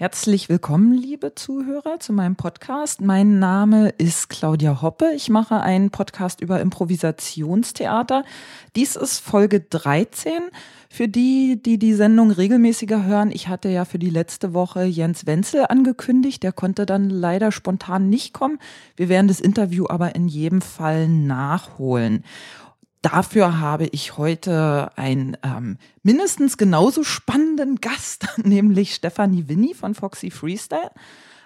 [0.00, 3.02] Herzlich willkommen, liebe Zuhörer, zu meinem Podcast.
[3.02, 5.12] Mein Name ist Claudia Hoppe.
[5.14, 8.24] Ich mache einen Podcast über Improvisationstheater.
[8.76, 10.32] Dies ist Folge 13.
[10.88, 15.26] Für die, die die Sendung regelmäßiger hören, ich hatte ja für die letzte Woche Jens
[15.26, 16.42] Wenzel angekündigt.
[16.44, 18.58] Der konnte dann leider spontan nicht kommen.
[18.96, 22.24] Wir werden das Interview aber in jedem Fall nachholen.
[23.02, 30.30] Dafür habe ich heute einen ähm, mindestens genauso spannenden Gast, nämlich Stefanie Winnie von Foxy
[30.30, 30.90] Freestyle.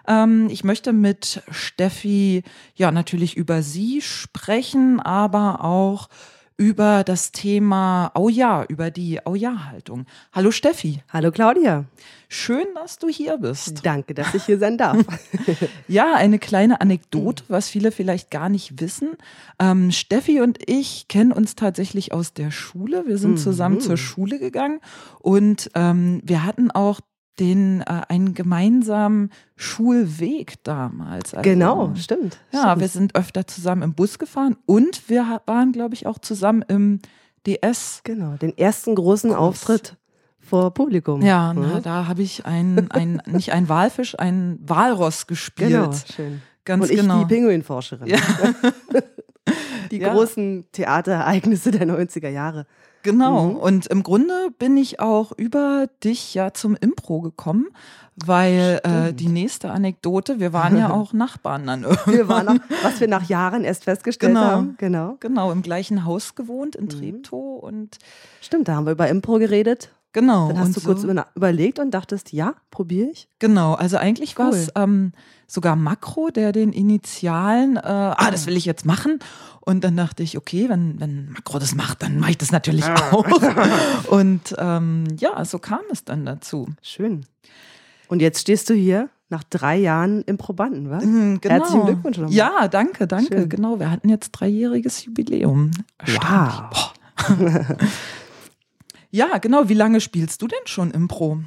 [0.06, 2.42] Ähm, ich möchte mit Steffi
[2.74, 6.08] ja natürlich über sie sprechen, aber auch
[6.56, 10.06] über das Thema Oh ja, über die Oh ja Haltung.
[10.32, 11.02] Hallo Steffi.
[11.08, 11.86] Hallo Claudia.
[12.28, 13.84] Schön, dass du hier bist.
[13.84, 14.98] Danke, dass ich hier sein darf.
[15.88, 19.16] ja, eine kleine Anekdote, was viele vielleicht gar nicht wissen.
[19.58, 23.04] Ähm, Steffi und ich kennen uns tatsächlich aus der Schule.
[23.06, 23.80] Wir sind zusammen mhm.
[23.80, 24.80] zur Schule gegangen
[25.20, 27.00] und ähm, wir hatten auch
[27.38, 31.34] den äh, einen gemeinsamen Schulweg damals.
[31.34, 32.38] Also, genau, stimmt.
[32.52, 32.80] Ja, stimmt.
[32.80, 37.00] wir sind öfter zusammen im Bus gefahren und wir waren, glaube ich, auch zusammen im
[37.46, 38.00] DS.
[38.04, 39.40] Genau, den ersten großen Kurs.
[39.40, 39.96] Auftritt
[40.40, 41.22] vor Publikum.
[41.22, 41.62] Ja, mhm.
[41.62, 45.70] na, da habe ich ein, ein, nicht ein Walfisch, ein Walross gespielt.
[45.70, 46.42] Genau, schön.
[46.64, 47.20] Ganz und ich genau.
[47.20, 48.06] die Pinguinforscherin.
[48.06, 48.18] Ja.
[49.94, 50.12] die ja.
[50.12, 52.66] großen Theaterereignisse der 90er Jahre.
[53.04, 53.50] Genau.
[53.50, 53.56] Mhm.
[53.56, 57.68] Und im Grunde bin ich auch über dich ja zum Impro gekommen,
[58.16, 62.18] weil äh, die nächste Anekdote, wir waren ja auch Nachbarn dann irgendwie.
[62.18, 64.46] Wir waren auch, was wir nach Jahren erst festgestellt genau.
[64.46, 64.74] haben.
[64.78, 65.16] Genau.
[65.20, 66.88] Genau, im gleichen Haus gewohnt in mhm.
[66.88, 67.98] Treptow und.
[68.40, 69.90] Stimmt, da haben wir über Impro geredet.
[70.14, 70.48] Genau.
[70.48, 73.28] Dann hast und du kurz so, überlegt und dachtest, ja, probiere ich.
[73.40, 74.44] Genau, also eigentlich cool.
[74.44, 75.12] war es ähm,
[75.48, 79.18] sogar Makro, der den Initialen, äh, ah, das will ich jetzt machen.
[79.60, 82.84] Und dann dachte ich, okay, wenn, wenn Makro das macht, dann mache ich das natürlich
[82.84, 83.26] auch.
[84.08, 86.68] und ähm, ja, so kam es dann dazu.
[86.80, 87.26] Schön.
[88.06, 91.04] Und jetzt stehst du hier nach drei Jahren im Probanden, was?
[91.04, 91.54] Mhm, genau.
[91.54, 92.34] Herzlichen Glückwunsch nochmal.
[92.34, 93.36] Ja, danke, danke.
[93.36, 93.48] Schön.
[93.48, 95.72] Genau, wir hatten jetzt dreijähriges Jubiläum.
[96.06, 96.94] Wow.
[99.14, 99.68] ja, genau.
[99.68, 101.38] Wie lange spielst du denn schon Impro?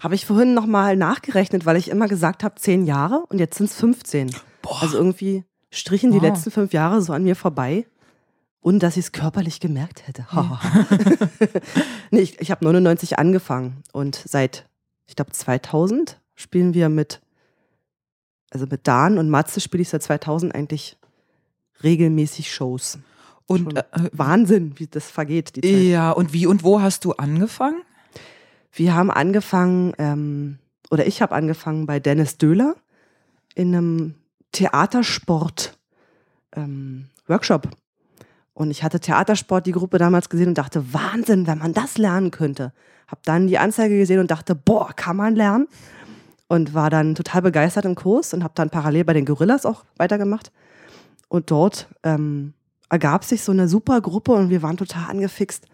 [0.00, 3.66] Habe ich vorhin nochmal nachgerechnet, weil ich immer gesagt habe, zehn Jahre und jetzt sind
[3.68, 4.34] es 15.
[4.62, 4.80] Boah.
[4.80, 7.86] Also irgendwie strichen die letzten fünf Jahre so an mir vorbei.
[8.62, 10.26] Und dass ich es körperlich gemerkt hätte.
[12.10, 14.66] nee, ich, ich habe 99 angefangen und seit,
[15.06, 17.20] ich glaube, 2000 spielen wir mit,
[18.50, 20.96] also mit Dan und Matze spiele ich seit 2000 eigentlich
[21.82, 22.98] regelmäßig Shows.
[23.50, 25.56] Und äh, Wahnsinn, wie das vergeht.
[25.56, 25.82] Die Zeit.
[25.82, 27.82] Ja, und wie und wo hast du angefangen?
[28.72, 32.76] Wir haben angefangen, ähm, oder ich habe angefangen bei Dennis Döhler
[33.56, 34.14] in einem
[34.52, 35.76] Theatersport
[36.54, 37.06] ähm.
[38.54, 42.30] Und ich hatte Theatersport, die Gruppe damals gesehen und dachte, Wahnsinn, wenn man das lernen
[42.30, 42.72] könnte.
[43.08, 45.66] Hab dann die Anzeige gesehen und dachte, boah, kann man lernen?
[46.46, 49.84] Und war dann total begeistert im Kurs und habe dann parallel bei den Gorillas auch
[49.96, 50.52] weitergemacht.
[51.28, 52.54] Und dort ähm,
[52.90, 55.66] ergab sich so eine super Gruppe und wir waren total angefixt.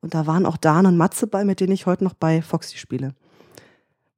[0.00, 2.76] Und da waren auch Dan und Matze bei, mit denen ich heute noch bei Foxy
[2.76, 3.14] spiele.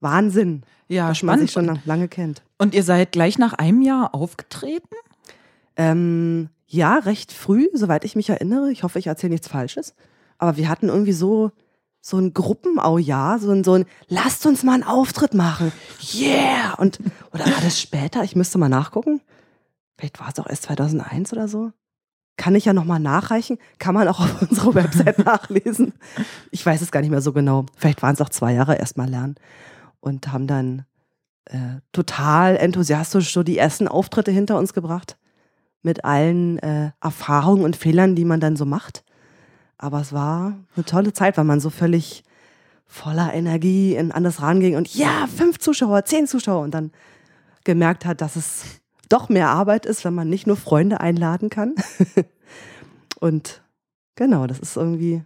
[0.00, 0.62] Wahnsinn.
[0.88, 1.41] Ja, dass spannend.
[1.41, 2.42] man sich schon lange kennt.
[2.59, 4.94] Und ihr seid gleich nach einem Jahr aufgetreten?
[5.76, 8.71] Ähm, ja, recht früh, soweit ich mich erinnere.
[8.71, 9.94] Ich hoffe, ich erzähle nichts Falsches.
[10.38, 11.53] Aber wir hatten irgendwie so,
[12.00, 15.72] so ein Gruppenaujahr, so ein, so ein, lasst uns mal einen Auftritt machen.
[16.15, 16.75] Yeah!
[16.78, 16.98] Und,
[17.32, 18.25] oder war das später?
[18.25, 19.21] Ich müsste mal nachgucken.
[19.97, 21.72] Vielleicht war es auch erst 2001 oder so.
[22.37, 23.59] Kann ich ja nochmal nachreichen.
[23.78, 25.93] Kann man auch auf unserer Website nachlesen.
[26.50, 27.67] Ich weiß es gar nicht mehr so genau.
[27.77, 29.37] Vielleicht waren es auch zwei Jahre erstmal lernen.
[30.00, 30.84] Und haben dann
[31.47, 35.17] äh, total enthusiastisch so die ersten Auftritte hinter uns gebracht.
[35.83, 39.05] Mit allen äh, Erfahrungen und Fehlern, die man dann so macht.
[39.78, 42.25] Aber es war eine tolle Zeit, weil man so völlig
[42.87, 46.93] voller Energie in, an das ranging und ja, fünf Zuschauer, zehn Zuschauer und dann
[47.65, 51.75] gemerkt hat, dass es doch mehr Arbeit ist, wenn man nicht nur Freunde einladen kann.
[53.20, 53.62] und
[54.15, 55.25] genau, das ist irgendwie.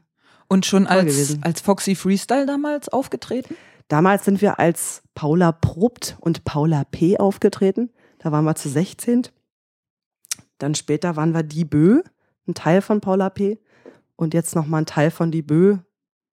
[0.49, 3.55] Und schon als, als Foxy Freestyle damals aufgetreten?
[3.89, 7.19] Damals sind wir als Paula Probt und Paula P.
[7.19, 7.91] aufgetreten.
[8.19, 9.29] Da waren wir zu 16.
[10.59, 12.03] Dann später waren wir Die Bö,
[12.47, 13.59] ein Teil von Paula P.
[14.17, 15.79] Und jetzt nochmal ein Teil von Die Bö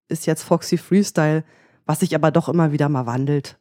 [0.07, 1.44] ist jetzt Foxy Freestyle,
[1.86, 3.57] was sich aber doch immer wieder mal wandelt.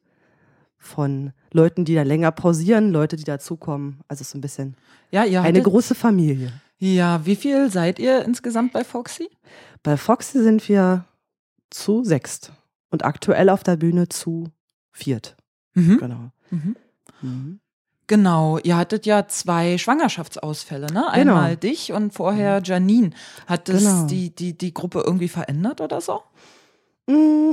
[0.77, 4.01] Von Leuten, die da länger pausieren, Leute, die dazukommen.
[4.09, 4.77] Also so ein bisschen
[5.11, 6.53] ja, ihr eine große Familie.
[6.79, 9.31] Ja, wie viel seid ihr insgesamt bei Foxy?
[9.83, 11.05] Bei Foxy sind wir
[11.71, 12.53] zu sechst
[12.91, 14.51] und aktuell auf der Bühne zu
[14.91, 15.37] viert.
[15.75, 15.99] Mhm.
[15.99, 16.31] Genau.
[16.51, 16.77] Mhm.
[17.23, 17.61] Mhm.
[18.07, 21.05] Genau, ihr hattet ja zwei Schwangerschaftsausfälle, ne?
[21.15, 21.37] Genau.
[21.37, 22.65] Einmal dich und vorher mhm.
[22.65, 23.11] Janine.
[23.47, 24.07] Hat das genau.
[24.07, 26.23] die, die, die Gruppe irgendwie verändert oder so?
[27.07, 27.53] Mm.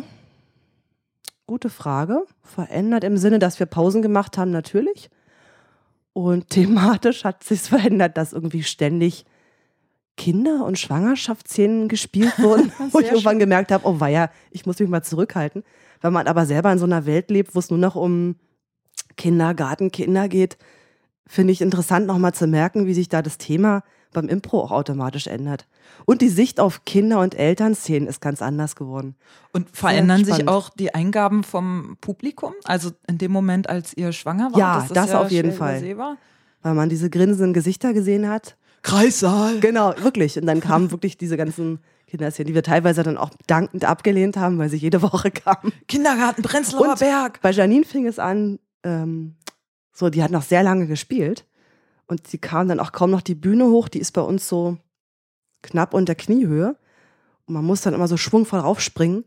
[1.51, 2.24] Gute Frage.
[2.44, 5.09] Verändert im Sinne, dass wir Pausen gemacht haben, natürlich.
[6.13, 9.25] Und thematisch hat sich verändert, dass irgendwie ständig
[10.15, 14.88] Kinder- und Schwangerschaftsszenen gespielt wurden, wo ich irgendwann gemerkt habe, oh weia, ich muss mich
[14.88, 15.63] mal zurückhalten.
[16.00, 18.38] Wenn man aber selber in so einer Welt lebt, wo es nur noch um
[19.18, 20.57] Kindergarten, Kinder geht,
[21.27, 23.83] finde ich interessant nochmal zu merken, wie sich da das Thema
[24.13, 25.68] beim Impro auch automatisch ändert.
[26.06, 29.16] Und die Sicht auf Kinder- und Elternszenen ist ganz anders geworden.
[29.54, 32.54] Und verändern sich auch die Eingaben vom Publikum?
[32.63, 34.58] Also in dem Moment, als ihr schwanger wart?
[34.58, 35.78] Ja, das, das ja auf jeden Fall.
[35.78, 36.18] Übersehbar?
[36.62, 38.56] Weil man diese grinsenden Gesichter gesehen hat.
[38.84, 39.60] Kreissaal.
[39.60, 40.38] Genau, wirklich.
[40.40, 44.58] Und dann kamen wirklich diese ganzen Kinderszenen, die wir teilweise dann auch dankend abgelehnt haben,
[44.58, 45.72] weil sie jede Woche kamen.
[45.88, 47.40] Kindergarten, Prenzlauer Berg.
[47.42, 49.36] Bei Janine fing es an, ähm,
[49.94, 51.46] so, die hat noch sehr lange gespielt.
[52.12, 53.88] Und sie kam dann auch kaum noch die Bühne hoch.
[53.88, 54.78] Die ist bei uns so
[55.62, 56.75] knapp unter Kniehöhe.
[57.46, 59.24] Und man muss dann immer so schwungvoll raufspringen.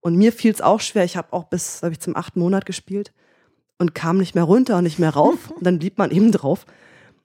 [0.00, 1.04] Und mir fiel es auch schwer.
[1.04, 3.12] Ich habe auch bis, glaube ich, zum achten Monat gespielt
[3.76, 5.50] und kam nicht mehr runter und nicht mehr rauf.
[5.54, 6.64] Und dann blieb man eben drauf.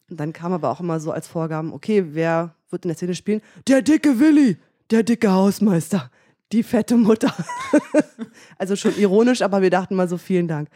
[0.10, 3.16] Und dann kam aber auch immer so als Vorgaben, okay, wer wird in der Szene
[3.16, 3.42] spielen?
[3.69, 4.57] Der dicke Willi,
[4.92, 6.12] der dicke Hausmeister,
[6.51, 7.34] die fette Mutter.
[8.57, 10.68] also schon ironisch, aber wir dachten mal so, vielen Dank.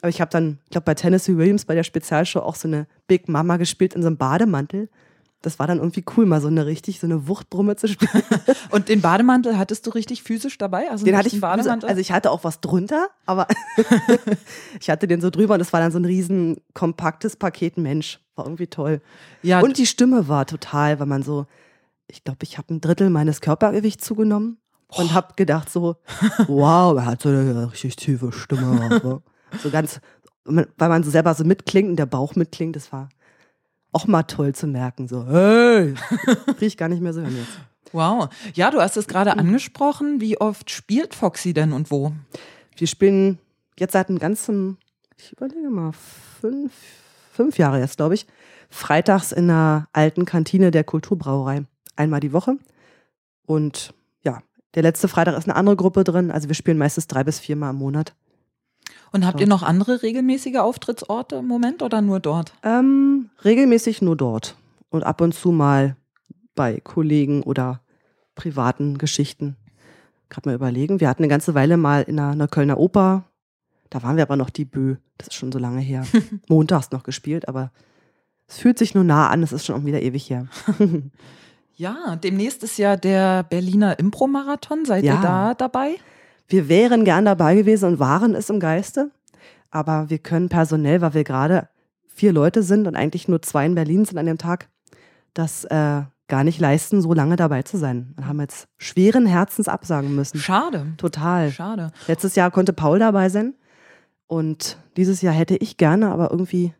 [0.00, 2.86] Aber ich habe dann, ich glaube, bei Tennessee Williams bei der Spezialshow auch so eine
[3.06, 4.88] Big Mama gespielt in so einem Bademantel.
[5.42, 8.24] Das war dann irgendwie cool, mal so eine richtig, so eine Wuchtbrumme zu spielen.
[8.70, 10.90] Und den Bademantel hattest du richtig physisch dabei?
[10.90, 11.88] Also den hatte ich Bademantel?
[11.88, 13.46] Also ich hatte auch was drunter, aber
[14.80, 18.20] ich hatte den so drüber und das war dann so ein riesen kompaktes Paket Mensch.
[18.34, 19.00] War irgendwie toll.
[19.42, 19.60] Ja.
[19.60, 21.46] Und die Stimme war total, weil man so,
[22.08, 24.58] ich glaube, ich habe ein Drittel meines Körpergewichts zugenommen
[24.88, 25.96] und habe gedacht so,
[26.46, 29.22] wow, er hat so eine richtig tiefe Stimme.
[29.62, 30.00] So ganz,
[30.44, 33.08] weil man so selber so mitklingt und der Bauch mitklingt, das war
[33.92, 35.08] auch mal toll zu merken.
[35.08, 35.94] So, hey,
[36.46, 37.58] kriege ich gar nicht mehr so hin jetzt.
[37.92, 38.28] Wow.
[38.54, 39.40] Ja, du hast es gerade mhm.
[39.40, 40.20] angesprochen.
[40.20, 42.12] Wie oft spielt Foxy denn und wo?
[42.76, 43.38] Wir spielen
[43.78, 44.78] jetzt seit einem ganzen,
[45.16, 46.72] ich überlege mal, fünf,
[47.32, 48.26] fünf Jahre jetzt, glaube ich,
[48.68, 51.64] freitags in einer alten Kantine der Kulturbrauerei.
[51.96, 52.56] Einmal die Woche.
[53.46, 54.42] Und ja,
[54.74, 56.30] der letzte Freitag ist eine andere Gruppe drin.
[56.30, 58.14] Also wir spielen meistens drei bis viermal im Monat.
[59.12, 62.52] Und habt ihr noch andere regelmäßige Auftrittsorte im Moment oder nur dort?
[62.62, 64.56] Ähm, regelmäßig nur dort.
[64.90, 65.96] Und ab und zu mal
[66.54, 67.80] bei Kollegen oder
[68.34, 69.56] privaten Geschichten.
[70.28, 71.00] Gerade mal überlegen.
[71.00, 73.24] Wir hatten eine ganze Weile mal in einer, einer Kölner Oper.
[73.90, 74.96] Da waren wir aber noch die Bö.
[75.16, 76.04] Das ist schon so lange her.
[76.48, 77.70] Montags noch gespielt, aber
[78.46, 79.42] es fühlt sich nur nah an.
[79.42, 80.46] Es ist schon auch wieder ewig her.
[81.76, 84.84] ja, demnächst ist ja der Berliner Impro-Marathon.
[84.84, 85.14] Seid ja.
[85.14, 85.96] ihr da dabei?
[86.48, 89.10] Wir wären gern dabei gewesen und waren es im Geiste,
[89.70, 91.68] aber wir können personell, weil wir gerade
[92.06, 94.68] vier Leute sind und eigentlich nur zwei in Berlin sind an dem Tag,
[95.34, 98.14] das äh, gar nicht leisten, so lange dabei zu sein.
[98.16, 100.38] Wir haben jetzt schweren Herzens absagen müssen.
[100.38, 100.86] Schade.
[100.96, 101.52] Total.
[101.52, 101.92] Schade.
[102.06, 103.54] Letztes Jahr konnte Paul dabei sein
[104.26, 106.72] und dieses Jahr hätte ich gerne, aber irgendwie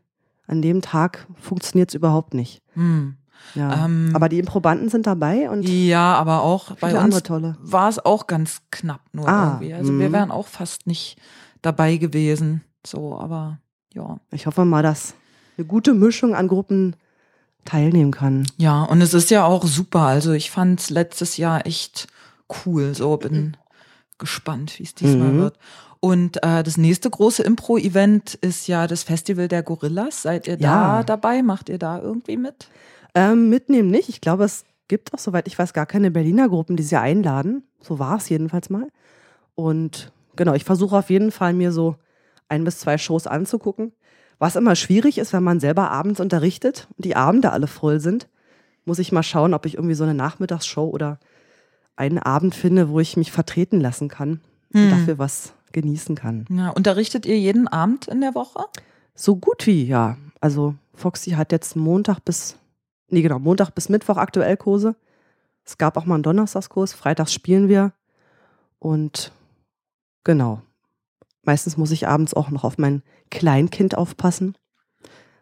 [0.47, 2.63] an dem Tag funktioniert es überhaupt nicht.
[2.73, 3.18] Hm.
[3.55, 3.85] Ja.
[3.85, 7.23] Ähm, aber die Improbanden sind dabei und ja, aber auch bei uns
[7.61, 9.75] war es auch ganz knapp nur ah, irgendwie.
[9.75, 10.01] Also mh.
[10.01, 11.19] wir wären auch fast nicht
[11.63, 12.63] dabei gewesen.
[12.87, 13.59] So, aber
[13.95, 14.19] ja.
[14.31, 15.15] Ich hoffe mal, dass
[15.57, 16.97] eine gute Mischung an Gruppen
[17.65, 18.47] teilnehmen kann.
[18.57, 20.01] Ja, und es ist ja auch super.
[20.01, 22.07] Also ich fand es letztes Jahr echt
[22.65, 22.95] cool.
[22.95, 23.53] So bin mhm.
[24.19, 25.39] gespannt, wie es diesmal mhm.
[25.39, 25.59] wird.
[26.01, 30.23] Und äh, das nächste große Impro-Event ist ja das Festival der Gorillas.
[30.23, 30.99] Seid ihr ja.
[30.99, 31.43] da dabei?
[31.43, 32.69] Macht ihr da irgendwie mit?
[33.19, 34.09] Ähm, mitnehmen nicht.
[34.09, 37.65] Ich glaube, es gibt auch, soweit ich weiß, gar keine Berliner Gruppen, die sie einladen.
[37.81, 38.89] So war es jedenfalls mal.
[39.57, 41.97] Und genau, ich versuche auf jeden Fall, mir so
[42.49, 43.93] ein bis zwei Shows anzugucken.
[44.39, 48.29] Was immer schwierig ist, wenn man selber abends unterrichtet und die Abende alle voll sind,
[48.85, 51.19] muss ich mal schauen, ob ich irgendwie so eine Nachmittagsshow oder
[51.97, 54.41] einen Abend finde, wo ich mich vertreten lassen kann
[54.73, 54.85] hm.
[54.85, 56.47] und dafür was genießen kann.
[56.51, 58.65] Ja, unterrichtet ihr jeden Abend in der Woche?
[59.17, 60.17] So gut wie, ja.
[60.41, 62.57] Also Foxy hat jetzt Montag bis
[63.09, 64.97] nee, genau, Montag bis Mittwoch aktuell Kurse.
[65.65, 67.93] Es gab auch mal einen Donnerstagskurs, freitags spielen wir.
[68.79, 69.33] Und
[70.25, 70.63] genau.
[71.43, 74.57] Meistens muss ich abends auch noch auf mein Kleinkind aufpassen.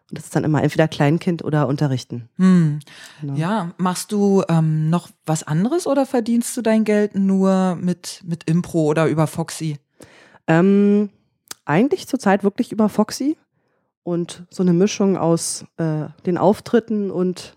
[0.09, 2.29] Und das ist dann immer entweder Kleinkind oder Unterrichten.
[2.37, 2.79] Hm.
[3.19, 3.33] Genau.
[3.35, 8.49] Ja, machst du ähm, noch was anderes oder verdienst du dein Geld nur mit, mit
[8.49, 9.79] Impro oder über Foxy?
[10.47, 11.09] Ähm,
[11.65, 13.37] eigentlich zurzeit wirklich über Foxy
[14.03, 17.56] und so eine Mischung aus äh, den Auftritten und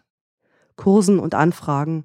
[0.80, 2.04] Kursen und Anfragen.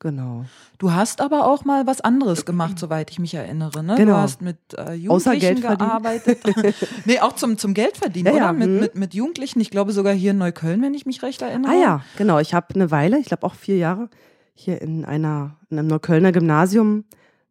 [0.00, 0.46] Genau.
[0.78, 3.84] Du hast aber auch mal was anderes gemacht, soweit ich mich erinnere.
[3.84, 3.96] Ne?
[3.96, 4.14] Genau.
[4.14, 6.40] Du hast mit äh, Jugendlichen gearbeitet.
[7.04, 8.46] nee, auch zum, zum Geldverdienen, ja, oder?
[8.46, 8.52] Ja.
[8.54, 8.80] Mit, mhm.
[8.80, 9.60] mit, mit Jugendlichen.
[9.60, 11.72] Ich glaube sogar hier in Neukölln, wenn ich mich recht erinnere.
[11.72, 12.38] Ah ja, genau.
[12.38, 14.08] Ich habe eine Weile, ich glaube auch vier Jahre,
[14.54, 17.04] hier in einer in einem Neuköllner Gymnasium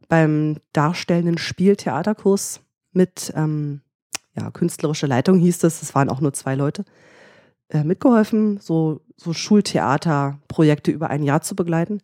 [0.08, 2.62] beim darstellenden Spieltheaterkurs
[2.94, 3.82] mit ähm,
[4.36, 6.84] ja, künstlerische Leitung hieß es, es waren auch nur zwei Leute,
[7.70, 12.02] äh, mitgeholfen, so, so Schultheaterprojekte über ein Jahr zu begleiten.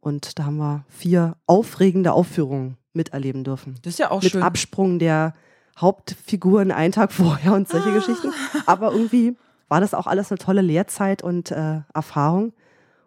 [0.00, 3.74] Und da haben wir vier aufregende Aufführungen miterleben dürfen.
[3.82, 4.42] Das ist ja auch Mit schön.
[4.42, 5.34] Absprung der
[5.78, 7.94] Hauptfiguren einen Tag vorher und solche Ah.
[7.94, 8.30] Geschichten.
[8.66, 9.36] Aber irgendwie
[9.68, 12.52] war das auch alles eine tolle Lehrzeit und äh, Erfahrung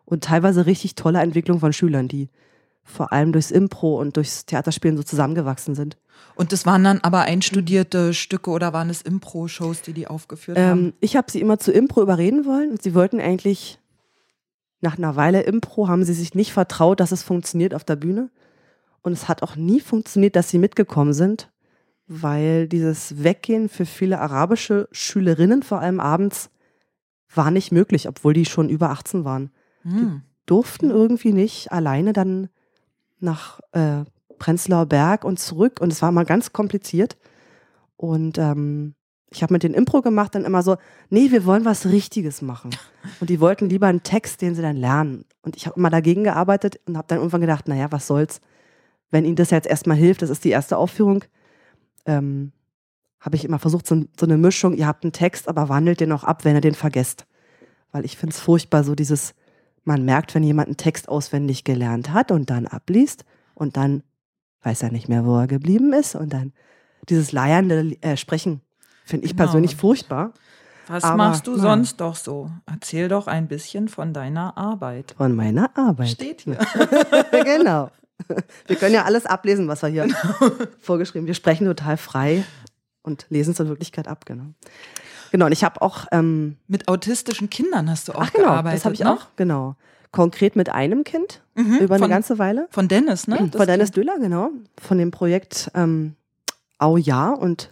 [0.05, 2.29] und teilweise richtig tolle Entwicklung von Schülern, die
[2.87, 5.97] vor allem durchs Impro und durchs Theaterspielen so zusammengewachsen sind.
[6.35, 10.79] Und das waren dann aber einstudierte Stücke oder waren es Impro-Shows, die die aufgeführt haben?
[10.79, 13.79] Ähm, ich habe sie immer zu Impro überreden wollen und sie wollten eigentlich
[14.81, 18.29] nach einer Weile Impro haben sie sich nicht vertraut, dass es funktioniert auf der Bühne.
[19.01, 21.51] Und es hat auch nie funktioniert, dass sie mitgekommen sind,
[22.07, 26.49] weil dieses Weggehen für viele arabische Schülerinnen, vor allem abends,
[27.33, 29.51] war nicht möglich, obwohl die schon über 18 waren.
[29.81, 30.21] Hm.
[30.45, 32.49] Durften irgendwie nicht alleine dann
[33.19, 34.03] nach äh,
[34.37, 35.79] Prenzlauer Berg und zurück.
[35.81, 37.17] Und es war mal ganz kompliziert.
[37.95, 38.95] Und ähm,
[39.29, 40.77] ich habe mit den Impro gemacht, dann immer so,
[41.09, 42.71] nee, wir wollen was Richtiges machen.
[43.19, 45.25] Und die wollten lieber einen Text, den sie dann lernen.
[45.41, 48.41] Und ich habe immer dagegen gearbeitet und habe dann irgendwann gedacht, naja, was soll's,
[49.11, 51.23] wenn ihnen das jetzt erstmal hilft, das ist die erste Aufführung,
[52.05, 52.51] ähm,
[53.19, 56.11] habe ich immer versucht, so, so eine Mischung, ihr habt einen Text, aber wandelt den
[56.11, 57.25] auch ab, wenn ihr den vergesst.
[57.91, 59.33] Weil ich finde es furchtbar, so dieses,
[59.87, 63.25] man merkt, wenn jemand einen Text auswendig gelernt hat und dann abliest
[63.55, 64.03] und dann
[64.61, 66.53] weiß er nicht mehr, wo er geblieben ist und dann
[67.09, 68.61] dieses leiernde äh, Sprechen
[69.05, 69.45] finde ich Genau.
[69.45, 70.33] persönlich furchtbar.
[70.87, 71.61] Was aber, machst du ja.
[71.61, 72.51] sonst doch so?
[72.65, 75.15] Erzähl doch ein bisschen von deiner Arbeit.
[75.17, 76.09] Von meiner Arbeit.
[76.09, 76.57] Steht hier.
[77.43, 77.89] genau.
[78.67, 80.07] Wir können ja alles ablesen, was wir hier
[80.79, 81.27] vorgeschrieben.
[81.27, 82.43] Wir sprechen total frei
[83.03, 84.53] und lesen es in Wirklichkeit ab, genau.
[85.31, 88.79] Genau, und ich habe auch, ähm, Mit autistischen Kindern hast du auch ach genau, gearbeitet.
[88.79, 89.13] das habe ich ne?
[89.13, 89.75] auch, genau.
[90.11, 92.67] Konkret mit einem Kind Mhm, über eine von, ganze Weile.
[92.69, 93.49] Von Dennis, ne?
[93.51, 94.51] Das Von Dennis Döhler, genau.
[94.79, 96.15] Von dem Projekt ähm,
[96.77, 97.71] Au Ja und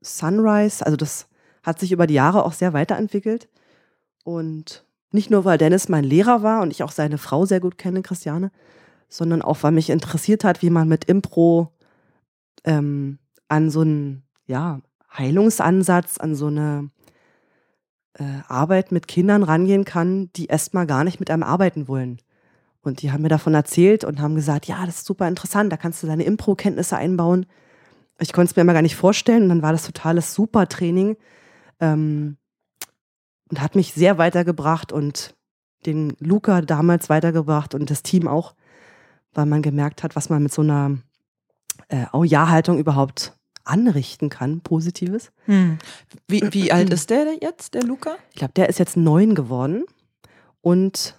[0.00, 0.84] Sunrise.
[0.84, 1.28] Also das
[1.62, 3.48] hat sich über die Jahre auch sehr weiterentwickelt.
[4.24, 7.78] Und nicht nur, weil Dennis mein Lehrer war und ich auch seine Frau sehr gut
[7.78, 8.50] kenne, Christiane,
[9.08, 11.72] sondern auch, weil mich interessiert hat, wie man mit Impro
[12.64, 14.80] ähm, an so einen ja,
[15.18, 16.90] Heilungsansatz, an so eine
[18.14, 22.20] äh, Arbeit mit Kindern rangehen kann, die erstmal gar nicht mit einem arbeiten wollen.
[22.82, 25.76] Und die haben mir davon erzählt und haben gesagt, ja, das ist super interessant, da
[25.76, 27.46] kannst du deine Impro-Kenntnisse einbauen.
[28.20, 31.16] Ich konnte es mir immer gar nicht vorstellen und dann war das totales super Training
[31.80, 32.36] ähm,
[33.50, 35.34] und hat mich sehr weitergebracht und
[35.84, 38.54] den Luca damals weitergebracht und das Team auch,
[39.34, 40.98] weil man gemerkt hat, was man mit so einer
[41.88, 45.32] äh, Au-Ja-Haltung überhaupt anrichten kann, Positives.
[45.44, 45.78] Hm.
[46.28, 48.16] Wie, wie alt ist der jetzt, der Luca?
[48.30, 49.84] Ich glaube, der ist jetzt neun geworden.
[50.60, 51.16] Und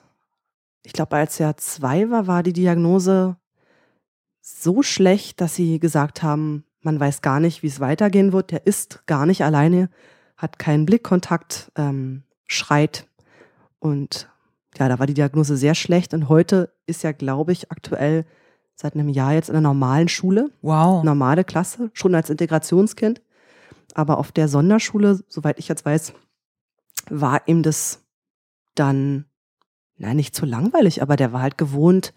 [0.83, 3.37] ich glaube, als er zwei war, war die Diagnose
[4.41, 8.51] so schlecht, dass sie gesagt haben, man weiß gar nicht, wie es weitergehen wird.
[8.51, 9.89] Der ist gar nicht alleine,
[10.37, 13.07] hat keinen Blickkontakt, ähm, schreit.
[13.79, 14.29] Und
[14.77, 16.13] ja, da war die Diagnose sehr schlecht.
[16.13, 18.25] Und heute ist er, glaube ich, aktuell
[18.77, 21.03] seit einem Jahr jetzt in einer normalen Schule Wow.
[21.03, 23.21] normale Klasse, schon als Integrationskind.
[23.95, 26.13] Aber auf der Sonderschule, soweit ich jetzt weiß,
[27.09, 28.03] war ihm das
[28.75, 29.25] dann,
[29.97, 32.13] na, nicht zu langweilig, aber der war halt gewohnt,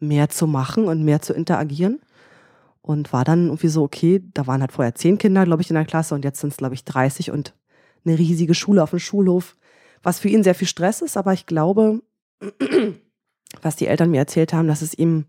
[0.00, 2.00] mehr zu machen und mehr zu interagieren.
[2.80, 5.74] Und war dann irgendwie so, okay, da waren halt vorher zehn Kinder, glaube ich, in
[5.74, 7.54] der Klasse und jetzt sind es, glaube ich, 30 und
[8.06, 9.56] eine riesige Schule auf dem Schulhof,
[10.02, 12.00] was für ihn sehr viel Stress ist, aber ich glaube,
[13.62, 15.26] was die Eltern mir erzählt haben, dass es ihm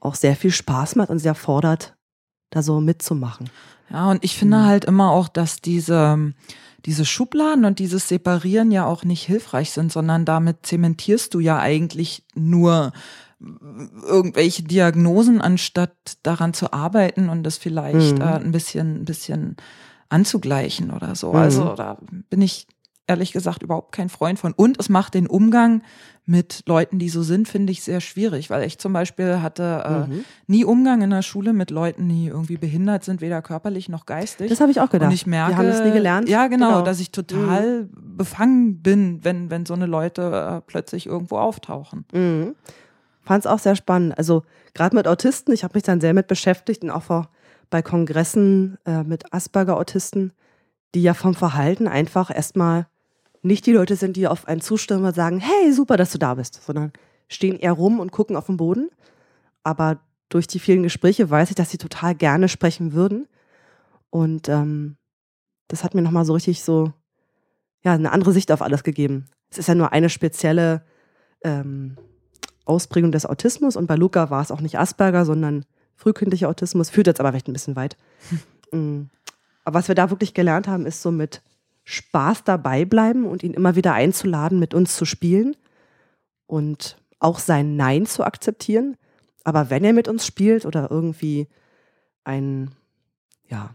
[0.00, 1.94] auch sehr viel Spaß macht und sehr fordert,
[2.50, 3.48] da so mitzumachen.
[3.90, 4.64] Ja, und ich finde Mhm.
[4.66, 6.32] halt immer auch, dass diese,
[6.86, 11.58] diese Schubladen und dieses Separieren ja auch nicht hilfreich sind, sondern damit zementierst du ja
[11.58, 12.92] eigentlich nur
[14.06, 18.22] irgendwelche Diagnosen, anstatt daran zu arbeiten und das vielleicht Mhm.
[18.22, 19.56] äh, ein bisschen, ein bisschen
[20.08, 21.30] anzugleichen oder so.
[21.32, 21.38] Mhm.
[21.38, 22.66] Also da bin ich
[23.10, 24.52] ehrlich gesagt überhaupt kein Freund von.
[24.54, 25.82] Und es macht den Umgang
[26.26, 30.10] mit Leuten, die so sind, finde ich sehr schwierig, weil ich zum Beispiel hatte äh,
[30.12, 30.24] Mhm.
[30.46, 34.48] nie Umgang in der Schule mit Leuten, die irgendwie behindert sind, weder körperlich noch geistig.
[34.48, 35.08] Das habe ich auch gedacht.
[35.08, 36.28] Und ich merke, Wir haben das nie gelernt.
[36.28, 36.82] Ja, genau, Genau.
[36.82, 42.04] dass ich total befangen bin, wenn, wenn so eine Leute äh, plötzlich irgendwo auftauchen.
[42.12, 42.54] Mhm.
[43.22, 44.16] Fand es auch sehr spannend.
[44.16, 44.42] Also
[44.74, 47.28] gerade mit Autisten, ich habe mich dann sehr mit beschäftigt und auch vor,
[47.70, 50.32] bei Kongressen äh, mit Asperger-Autisten,
[50.94, 52.86] die ja vom Verhalten einfach erstmal
[53.42, 56.34] nicht die Leute sind, die auf einen zustimmen und sagen, hey, super, dass du da
[56.34, 56.92] bist, sondern
[57.28, 58.90] stehen eher rum und gucken auf den Boden.
[59.62, 63.28] Aber durch die vielen Gespräche weiß ich, dass sie total gerne sprechen würden.
[64.10, 64.96] Und ähm,
[65.68, 66.92] das hat mir nochmal so richtig so,
[67.82, 69.26] ja, eine andere Sicht auf alles gegeben.
[69.50, 70.82] Es ist ja nur eine spezielle
[71.42, 71.96] ähm,
[72.64, 75.64] Ausprägung des Autismus und bei Luca war es auch nicht Asperger, sondern
[75.96, 77.96] frühkindlicher Autismus, führt jetzt aber vielleicht ein bisschen weit.
[78.72, 79.10] Mm.
[79.64, 81.42] Aber was wir da wirklich gelernt haben, ist so mit
[81.90, 85.56] Spaß dabei bleiben und ihn immer wieder einzuladen, mit uns zu spielen
[86.46, 88.96] und auch sein Nein zu akzeptieren.
[89.44, 91.48] Aber wenn er mit uns spielt oder irgendwie
[92.24, 92.70] ein
[93.48, 93.74] ja,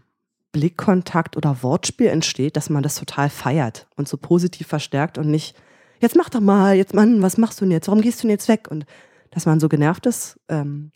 [0.52, 5.56] Blickkontakt oder Wortspiel entsteht, dass man das total feiert und so positiv verstärkt und nicht,
[6.00, 7.88] jetzt mach doch mal, jetzt Mann, was machst du denn jetzt?
[7.88, 8.68] Warum gehst du denn jetzt weg?
[8.70, 8.86] Und
[9.30, 10.92] dass man so genervt ist, ähm,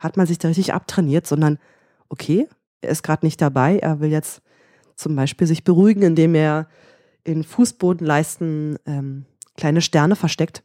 [0.00, 1.58] hat man sich da richtig abtrainiert, sondern
[2.08, 2.48] okay,
[2.80, 4.42] er ist gerade nicht dabei, er will jetzt
[4.96, 6.68] zum Beispiel sich beruhigen, indem er
[7.24, 9.24] in Fußbodenleisten ähm,
[9.56, 10.62] kleine Sterne versteckt.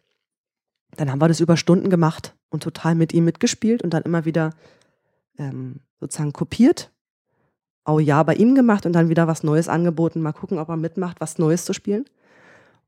[0.98, 4.26] Dann haben wir das über Stunden gemacht und total mit ihm mitgespielt und dann immer
[4.26, 4.52] wieder
[5.38, 6.92] ähm, sozusagen kopiert.
[7.84, 10.22] Auch ja bei ihm gemacht und dann wieder was Neues angeboten.
[10.22, 12.06] Mal gucken, ob er mitmacht, was Neues zu spielen.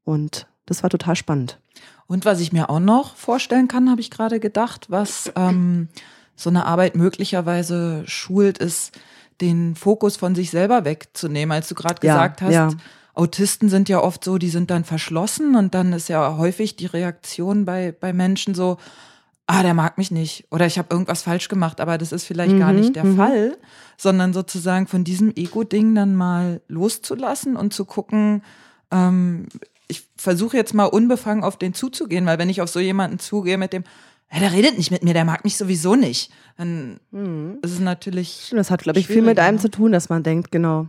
[0.03, 1.59] Und das war total spannend.
[2.07, 5.87] Und was ich mir auch noch vorstellen kann, habe ich gerade gedacht, was ähm,
[6.35, 8.99] so eine Arbeit möglicherweise schult, ist,
[9.41, 11.51] den Fokus von sich selber wegzunehmen.
[11.51, 12.69] Als du gerade gesagt hast, ja.
[13.13, 16.85] Autisten sind ja oft so, die sind dann verschlossen und dann ist ja häufig die
[16.85, 18.77] Reaktion bei, bei Menschen so,
[19.47, 22.53] ah, der mag mich nicht oder ich habe irgendwas falsch gemacht, aber das ist vielleicht
[22.53, 23.17] mhm, gar nicht der mhm.
[23.17, 23.57] Fall,
[23.97, 28.43] sondern sozusagen von diesem Ego-Ding dann mal loszulassen und zu gucken,
[28.91, 29.47] ähm,
[29.89, 33.57] ich versuche jetzt mal unbefangen auf den zuzugehen, weil wenn ich auf so jemanden zugehe
[33.57, 33.83] mit dem,
[34.31, 37.59] ja, der redet nicht mit mir, der mag mich sowieso nicht, dann mhm.
[37.61, 38.51] ist es natürlich.
[38.55, 40.87] Das hat, glaube ich, viel mit einem zu tun, dass man denkt, genau,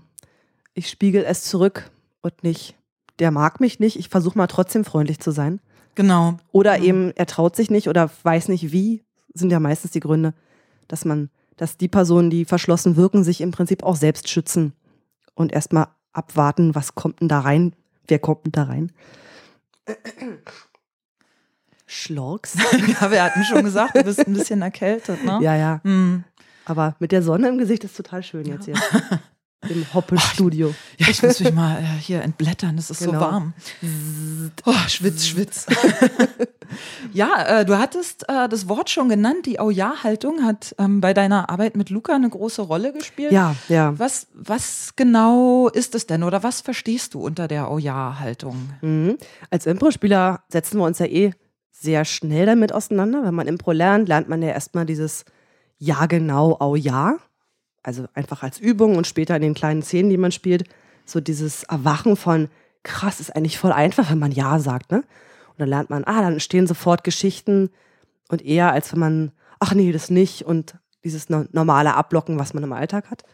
[0.75, 2.77] ich spiegel es zurück und nicht,
[3.19, 5.61] der mag mich nicht, ich versuche mal trotzdem freundlich zu sein.
[5.95, 6.39] Genau.
[6.53, 6.85] Oder mhm.
[6.85, 9.03] eben, er traut sich nicht oder weiß nicht wie,
[9.35, 10.35] sind ja meistens die Gründe,
[10.87, 14.73] dass man, dass die Personen, die verschlossen wirken, sich im Prinzip auch selbst schützen
[15.35, 17.75] und erstmal abwarten, was kommt denn da rein,
[18.07, 18.93] wer kommt denn da rein.
[21.93, 22.57] Schlorks?
[23.01, 25.39] ja, wir hatten schon gesagt, du bist ein bisschen erkältet, ne?
[25.43, 25.81] Ja, ja.
[25.85, 26.25] Mhm.
[26.65, 28.75] Aber mit der Sonne im Gesicht ist total schön jetzt hier.
[29.69, 30.75] Im Hoppelstudio.
[30.99, 33.13] Ja, ich muss mich mal äh, hier entblättern, es ist genau.
[33.13, 33.53] so warm.
[34.65, 35.67] Oh, schwitz, schwitz.
[37.13, 41.49] ja, äh, du hattest äh, das Wort schon genannt, die Au-Ja-Haltung hat ähm, bei deiner
[41.49, 43.31] Arbeit mit Luca eine große Rolle gespielt.
[43.31, 43.97] Ja, ja.
[43.99, 48.71] Was, was genau ist es denn oder was verstehst du unter der Au-Ja-Haltung?
[48.81, 49.17] Mhm.
[49.51, 51.35] Als Impro-Spieler setzen wir uns ja eh
[51.83, 53.25] sehr schnell damit auseinander.
[53.25, 55.25] Wenn man Impro lernt, lernt man ja erstmal dieses
[55.79, 57.19] Ja, genau, Au-Ja
[57.83, 60.65] also einfach als Übung und später in den kleinen Szenen, die man spielt,
[61.05, 62.49] so dieses Erwachen von,
[62.83, 64.99] krass, ist eigentlich voll einfach, wenn man Ja sagt, ne?
[64.99, 67.71] Und dann lernt man, ah, dann entstehen sofort Geschichten
[68.29, 72.63] und eher als wenn man, ach nee, das nicht und dieses normale Ablocken, was man
[72.63, 73.25] im Alltag hat.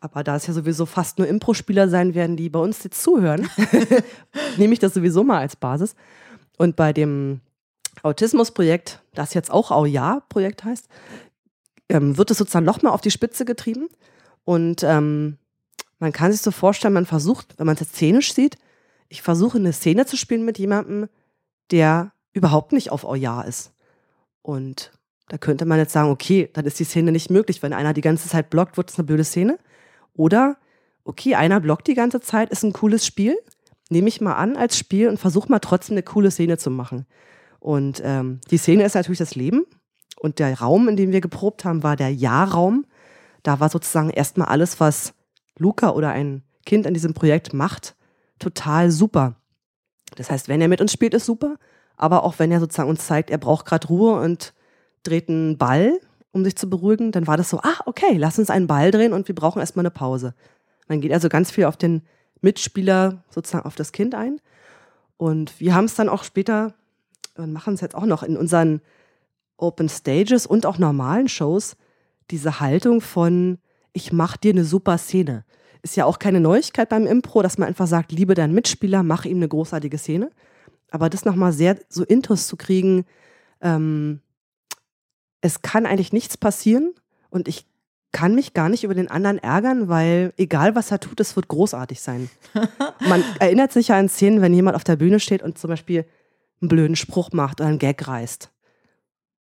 [0.00, 3.50] Aber da es ja sowieso fast nur Impro-Spieler sein werden, die bei uns jetzt zuhören,
[4.56, 5.96] nehme ich das sowieso mal als Basis.
[6.56, 7.40] Und bei dem
[8.02, 10.88] Autismus-Projekt, das jetzt auch Au-Ja-Projekt heißt,
[11.88, 13.88] ähm, wird es sozusagen nochmal auf die Spitze getrieben.
[14.44, 15.38] Und ähm,
[15.98, 18.56] man kann sich so vorstellen, man versucht, wenn man es jetzt szenisch sieht,
[19.08, 21.08] ich versuche eine Szene zu spielen mit jemandem,
[21.70, 23.72] der überhaupt nicht auf Euja ist.
[24.42, 24.92] Und
[25.28, 27.62] da könnte man jetzt sagen, okay, dann ist die Szene nicht möglich.
[27.62, 29.58] Wenn einer die ganze Zeit blockt, wird es eine blöde Szene.
[30.14, 30.56] Oder,
[31.04, 33.36] okay, einer blockt die ganze Zeit, ist ein cooles Spiel.
[33.90, 37.06] Nehme ich mal an als Spiel und versuche mal trotzdem eine coole Szene zu machen.
[37.60, 39.64] Und ähm, die Szene ist natürlich das Leben.
[40.18, 42.86] Und der Raum, in dem wir geprobt haben, war der Ja-Raum.
[43.42, 45.14] Da war sozusagen erstmal alles, was
[45.58, 47.96] Luca oder ein Kind in diesem Projekt macht,
[48.38, 49.36] total super.
[50.16, 51.56] Das heißt, wenn er mit uns spielt, ist super.
[51.96, 54.54] Aber auch wenn er sozusagen uns zeigt, er braucht gerade Ruhe und
[55.02, 55.98] dreht einen Ball,
[56.30, 59.12] um sich zu beruhigen, dann war das so, ah, okay, lass uns einen Ball drehen
[59.12, 60.34] und wir brauchen erstmal eine Pause.
[60.86, 62.02] Man geht also ganz viel auf den
[62.40, 64.40] Mitspieler, sozusagen auf das Kind ein.
[65.16, 66.74] Und wir haben es dann auch später,
[67.38, 68.80] und machen es jetzt auch noch in unseren
[69.56, 71.76] Open Stages und auch normalen Shows
[72.30, 73.58] diese Haltung von,
[73.92, 75.44] ich mach dir eine super Szene.
[75.82, 79.24] Ist ja auch keine Neuigkeit beim Impro, dass man einfach sagt, liebe deinen Mitspieler, mach
[79.24, 80.30] ihm eine großartige Szene.
[80.90, 83.04] Aber das nochmal sehr so Intus zu kriegen,
[83.60, 84.20] ähm,
[85.40, 86.92] es kann eigentlich nichts passieren
[87.30, 87.66] und ich
[88.10, 91.48] kann mich gar nicht über den anderen ärgern, weil egal was er tut, es wird
[91.48, 92.30] großartig sein.
[93.08, 96.06] Man erinnert sich ja an Szenen, wenn jemand auf der Bühne steht und zum Beispiel
[96.60, 98.50] einen blöden Spruch macht oder einen Gag reißt.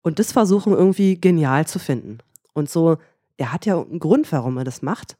[0.03, 2.19] Und das versuchen irgendwie genial zu finden.
[2.53, 2.99] Und so,
[3.37, 5.17] er hat ja einen Grund, warum er das macht.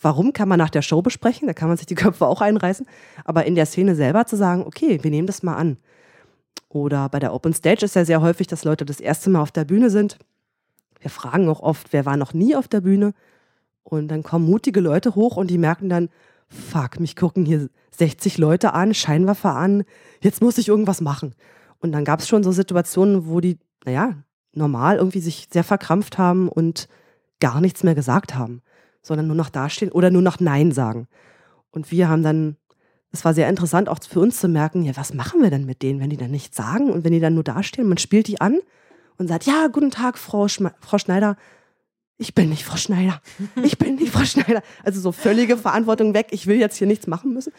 [0.00, 1.46] Warum kann man nach der Show besprechen?
[1.48, 2.86] Da kann man sich die Köpfe auch einreißen.
[3.24, 5.76] Aber in der Szene selber zu sagen, okay, wir nehmen das mal an.
[6.68, 9.52] Oder bei der Open Stage ist ja sehr häufig, dass Leute das erste Mal auf
[9.52, 10.18] der Bühne sind.
[11.00, 13.14] Wir fragen auch oft, wer war noch nie auf der Bühne?
[13.82, 16.10] Und dann kommen mutige Leute hoch und die merken dann,
[16.48, 19.84] fuck, mich gucken hier 60 Leute an, Scheinwaffe an,
[20.22, 21.34] jetzt muss ich irgendwas machen.
[21.78, 24.14] Und dann gab es schon so Situationen, wo die naja,
[24.52, 26.88] normal irgendwie sich sehr verkrampft haben und
[27.40, 28.62] gar nichts mehr gesagt haben,
[29.02, 31.08] sondern nur noch dastehen oder nur noch Nein sagen.
[31.70, 32.56] Und wir haben dann,
[33.12, 35.82] es war sehr interessant auch für uns zu merken, ja, was machen wir denn mit
[35.82, 37.88] denen, wenn die dann nichts sagen und wenn die dann nur dastehen?
[37.88, 38.58] Man spielt die an
[39.16, 41.36] und sagt, ja, guten Tag, Frau, Schme Frau Schneider.
[42.18, 43.20] Ich bin nicht Frau Schneider.
[43.62, 44.62] Ich bin nicht Frau Schneider.
[44.84, 46.28] Also so völlige Verantwortung weg.
[46.32, 47.52] Ich will jetzt hier nichts machen müssen.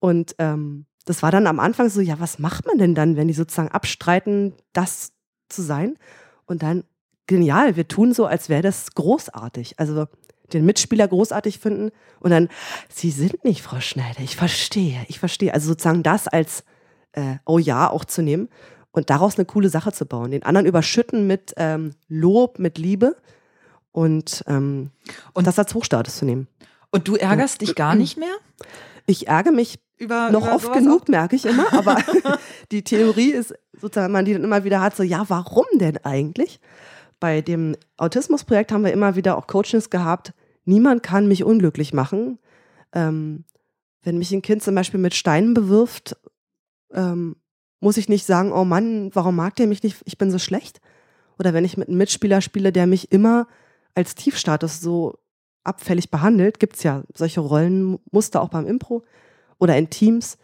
[0.00, 3.28] Und ähm, das war dann am Anfang so, ja, was macht man denn dann, wenn
[3.28, 5.12] die sozusagen abstreiten, das
[5.48, 5.98] zu sein?
[6.46, 6.84] Und dann,
[7.26, 9.78] genial, wir tun so, als wäre das großartig.
[9.78, 10.06] Also
[10.52, 12.48] den Mitspieler großartig finden und dann,
[12.88, 15.54] Sie sind nicht Frau Schneider, ich verstehe, ich verstehe.
[15.54, 16.64] Also sozusagen das als,
[17.12, 18.48] äh, oh ja, auch zu nehmen
[18.90, 20.30] und daraus eine coole Sache zu bauen.
[20.30, 23.16] Den anderen überschütten mit ähm, Lob, mit Liebe
[23.92, 24.90] und, ähm,
[25.34, 26.48] und das als Hochstatus zu nehmen.
[26.90, 28.34] Und du ärgerst dich gar nicht mehr?
[29.06, 31.96] Ich ärgere mich über, noch über oft genug, merke ich immer, aber
[32.72, 36.60] die Theorie ist sozusagen, man die dann immer wieder hat, so, ja, warum denn eigentlich?
[37.20, 40.32] Bei dem Autismusprojekt haben wir immer wieder auch Coachings gehabt,
[40.64, 42.38] niemand kann mich unglücklich machen.
[42.92, 43.44] Ähm,
[44.02, 46.16] wenn mich ein Kind zum Beispiel mit Steinen bewirft,
[46.92, 47.36] ähm,
[47.80, 50.80] muss ich nicht sagen, oh Mann, warum mag der mich nicht, ich bin so schlecht?
[51.38, 53.46] Oder wenn ich mit einem Mitspieler spiele, der mich immer
[53.94, 55.18] als Tiefstatus so
[55.64, 59.04] abfällig behandelt, gibt es ja solche Rollenmuster auch beim Impro
[59.58, 60.38] oder in Teams.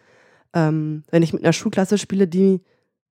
[0.54, 2.60] Ähm, wenn ich mit einer Schulklasse spiele, die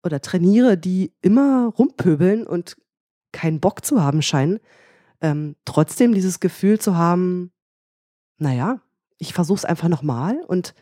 [0.02, 2.76] oder trainiere, die immer rumpöbeln und
[3.32, 4.60] keinen Bock zu haben scheinen,
[5.20, 7.52] ähm, trotzdem dieses Gefühl zu haben,
[8.38, 8.80] naja,
[9.18, 10.74] ich versuche es einfach nochmal und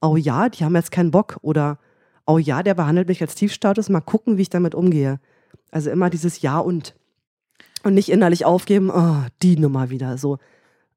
[0.00, 1.78] oh ja, die haben jetzt keinen Bock oder
[2.26, 5.20] oh ja, der behandelt mich als Tiefstatus, mal gucken, wie ich damit umgehe.
[5.70, 6.94] Also immer dieses Ja und.
[7.82, 10.18] Und nicht innerlich aufgeben, oh, die Nummer wieder.
[10.18, 10.38] So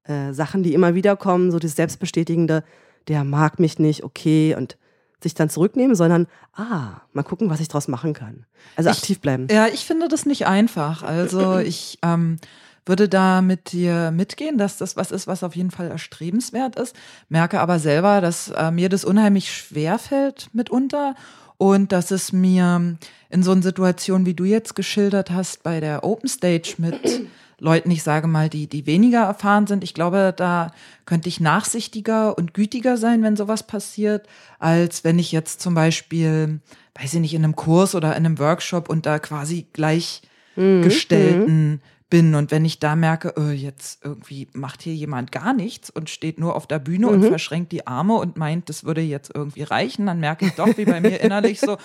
[0.04, 2.64] äh, Sachen, die immer wieder kommen, so das Selbstbestätigende,
[3.08, 4.78] der mag mich nicht, okay, und
[5.22, 8.46] sich dann zurücknehmen, sondern ah, mal gucken, was ich daraus machen kann.
[8.76, 9.48] Also ich, aktiv bleiben.
[9.50, 11.04] Ja, ich finde das nicht einfach.
[11.04, 12.38] Also ich ähm,
[12.86, 16.96] würde da mit dir mitgehen, dass das was ist, was auf jeden Fall erstrebenswert ist.
[17.30, 21.16] Merke aber selber, dass äh, mir das unheimlich schwer fällt mitunter
[21.58, 22.98] und dass es mir
[23.30, 27.28] in so einer Situation, wie du jetzt geschildert hast, bei der Open Stage mit
[27.60, 29.84] Leuten, ich sage mal, die, die weniger erfahren sind.
[29.84, 30.74] Ich glaube, da
[31.06, 34.28] könnte ich nachsichtiger und gütiger sein, wenn sowas passiert,
[34.60, 36.60] als wenn ich jetzt zum Beispiel,
[37.00, 42.36] weiß ich nicht, in einem Kurs oder in einem Workshop da quasi gleichgestellten mhm bin
[42.36, 46.40] und wenn ich da merke, oh, jetzt irgendwie macht hier jemand gar nichts und steht
[46.40, 47.14] nur auf der Bühne mhm.
[47.14, 50.78] und verschränkt die Arme und meint, das würde jetzt irgendwie reichen, dann merke ich doch,
[50.78, 51.78] wie bei mir innerlich so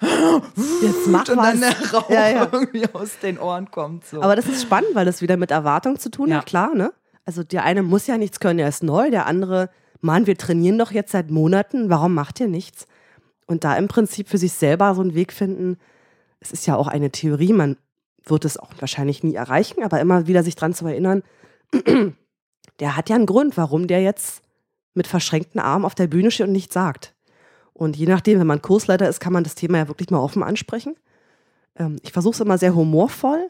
[0.82, 2.48] jetzt macht und dann der Rauch ja, ja.
[2.50, 4.06] irgendwie aus den Ohren kommt.
[4.06, 4.22] So.
[4.22, 6.38] Aber das ist spannend, weil das wieder mit Erwartung zu tun ja.
[6.38, 6.92] hat, klar, ne?
[7.26, 9.68] Also der eine muss ja nichts können, er ist neu, der andere,
[10.00, 12.86] Mann, wir trainieren doch jetzt seit Monaten, warum macht ihr nichts?
[13.46, 15.76] Und da im Prinzip für sich selber so einen Weg finden,
[16.40, 17.76] es ist ja auch eine Theorie, man
[18.24, 21.22] wird es auch wahrscheinlich nie erreichen, aber immer wieder sich dran zu erinnern,
[22.80, 24.42] der hat ja einen Grund, warum der jetzt
[24.94, 27.14] mit verschränkten Armen auf der Bühne steht und nichts sagt.
[27.72, 30.42] Und je nachdem, wenn man Kursleiter ist, kann man das Thema ja wirklich mal offen
[30.42, 30.96] ansprechen.
[31.76, 33.48] Ähm, ich versuche es immer sehr humorvoll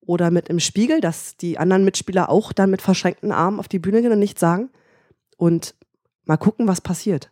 [0.00, 3.78] oder mit im Spiegel, dass die anderen Mitspieler auch dann mit verschränkten Armen auf die
[3.78, 4.70] Bühne gehen und nichts sagen.
[5.36, 5.76] Und
[6.24, 7.30] mal gucken, was passiert.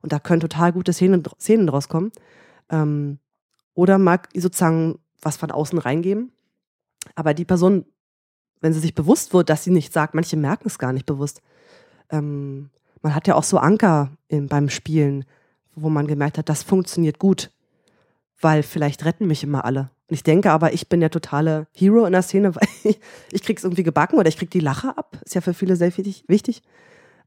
[0.00, 2.12] Und da können total gute Szenen, Szenen draus kommen.
[2.70, 3.18] Ähm,
[3.74, 6.32] oder mal sozusagen was von außen reingeben.
[7.14, 7.84] Aber die Person,
[8.60, 11.40] wenn sie sich bewusst wird, dass sie nicht sagt, manche merken es gar nicht bewusst.
[12.10, 12.70] Ähm,
[13.02, 15.24] man hat ja auch so Anker in, beim Spielen,
[15.74, 17.50] wo man gemerkt hat, das funktioniert gut,
[18.40, 19.90] weil vielleicht retten mich immer alle.
[20.08, 23.00] Und ich denke aber, ich bin der totale Hero in der Szene, weil ich,
[23.32, 25.18] ich krieg's irgendwie gebacken oder ich krieg die Lache ab.
[25.24, 26.62] Ist ja für viele sehr wichtig.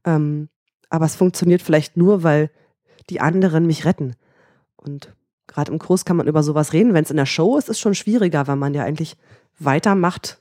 [0.04, 0.48] Ähm,
[0.90, 2.50] aber es funktioniert vielleicht nur, weil
[3.10, 4.14] die anderen mich retten.
[4.76, 5.14] Und
[5.54, 6.94] gerade im Kurs kann man über sowas reden.
[6.94, 9.16] Wenn es in der Show ist, ist es schon schwieriger, weil man ja eigentlich
[9.58, 10.40] weitermacht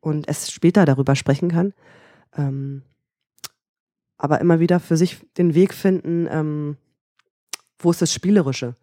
[0.00, 1.72] und es später darüber sprechen kann.
[2.36, 2.82] Ähm,
[4.18, 6.76] aber immer wieder für sich den Weg finden, ähm,
[7.78, 8.74] wo ist das Spielerische?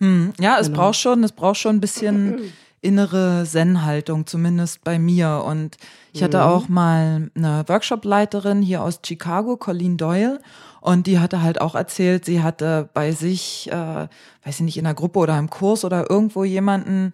[0.00, 0.80] Hm, ja, es genau.
[0.80, 5.44] braucht schon, es braucht schon ein bisschen innere Zen-Haltung, zumindest bei mir.
[5.46, 5.78] Und
[6.12, 6.42] ich hatte mhm.
[6.42, 10.40] auch mal eine Workshop-Leiterin hier aus Chicago, Colleen Doyle,
[10.84, 14.06] und die hatte halt auch erzählt, sie hatte bei sich, äh,
[14.44, 17.12] weiß ich nicht, in der Gruppe oder im Kurs oder irgendwo jemanden,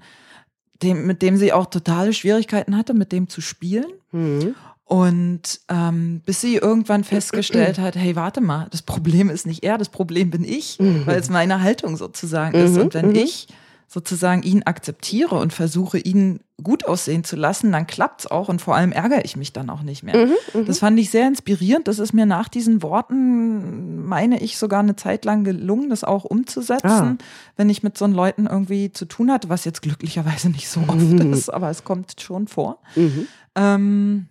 [0.82, 3.86] dem, mit dem sie auch totale Schwierigkeiten hatte, mit dem zu spielen.
[4.10, 4.56] Mhm.
[4.86, 9.78] Und ähm, bis sie irgendwann festgestellt hat, hey, warte mal, das Problem ist nicht er,
[9.78, 11.06] das Problem bin ich, mhm.
[11.06, 12.74] weil es meine Haltung sozusagen ist.
[12.74, 12.80] Mhm.
[12.80, 13.14] Und wenn mhm.
[13.14, 13.46] ich
[13.92, 18.76] sozusagen ihn akzeptiere und versuche, ihn gut aussehen zu lassen, dann klappt's auch und vor
[18.76, 20.26] allem ärgere ich mich dann auch nicht mehr.
[20.26, 21.88] Mhm, mhm, das fand ich sehr inspirierend.
[21.88, 26.24] Das ist mir nach diesen Worten, meine ich, sogar eine Zeit lang gelungen, das auch
[26.24, 27.16] umzusetzen, ah.
[27.56, 30.96] wenn ich mit so Leuten irgendwie zu tun hatte, was jetzt glücklicherweise nicht so oft
[30.96, 31.32] mhm.
[31.32, 32.80] ist, aber es kommt schon vor.
[32.94, 33.26] Mhm.
[33.56, 34.28] Ähm,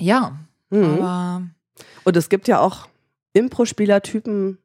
[0.00, 0.36] ja,
[0.70, 0.84] Mhm.
[0.84, 1.42] aber
[2.04, 2.88] Und es gibt ja auch
[3.32, 4.58] Impro-Spielertypen,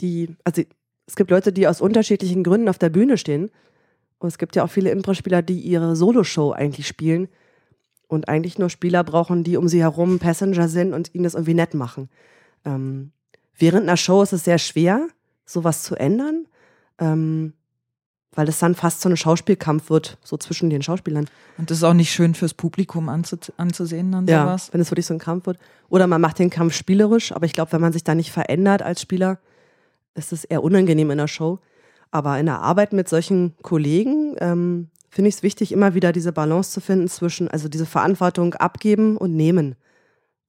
[0.00, 0.62] die, also
[1.10, 3.50] es gibt Leute, die aus unterschiedlichen Gründen auf der Bühne stehen.
[4.20, 7.26] Und es gibt ja auch viele Impro-Spieler, die ihre Soloshow eigentlich spielen
[8.06, 11.54] und eigentlich nur Spieler brauchen, die um sie herum Passenger sind und ihnen das irgendwie
[11.54, 12.08] nett machen.
[12.64, 13.10] Ähm,
[13.58, 15.08] während einer Show ist es sehr schwer,
[15.46, 16.46] sowas zu ändern,
[17.00, 17.54] ähm,
[18.36, 21.26] weil es dann fast so ein Schauspielkampf wird, so zwischen den Schauspielern.
[21.58, 24.68] und das ist auch nicht schön fürs Publikum anzu anzusehen dann Ja, sowas.
[24.72, 25.58] wenn es wirklich so ein Kampf wird.
[25.88, 28.82] Oder man macht den Kampf spielerisch, aber ich glaube, wenn man sich da nicht verändert
[28.82, 29.40] als Spieler,
[30.14, 31.58] ist es eher unangenehm in der Show.
[32.10, 36.32] Aber in der Arbeit mit solchen Kollegen ähm, finde ich es wichtig, immer wieder diese
[36.32, 39.76] Balance zu finden zwischen, also diese Verantwortung abgeben und nehmen.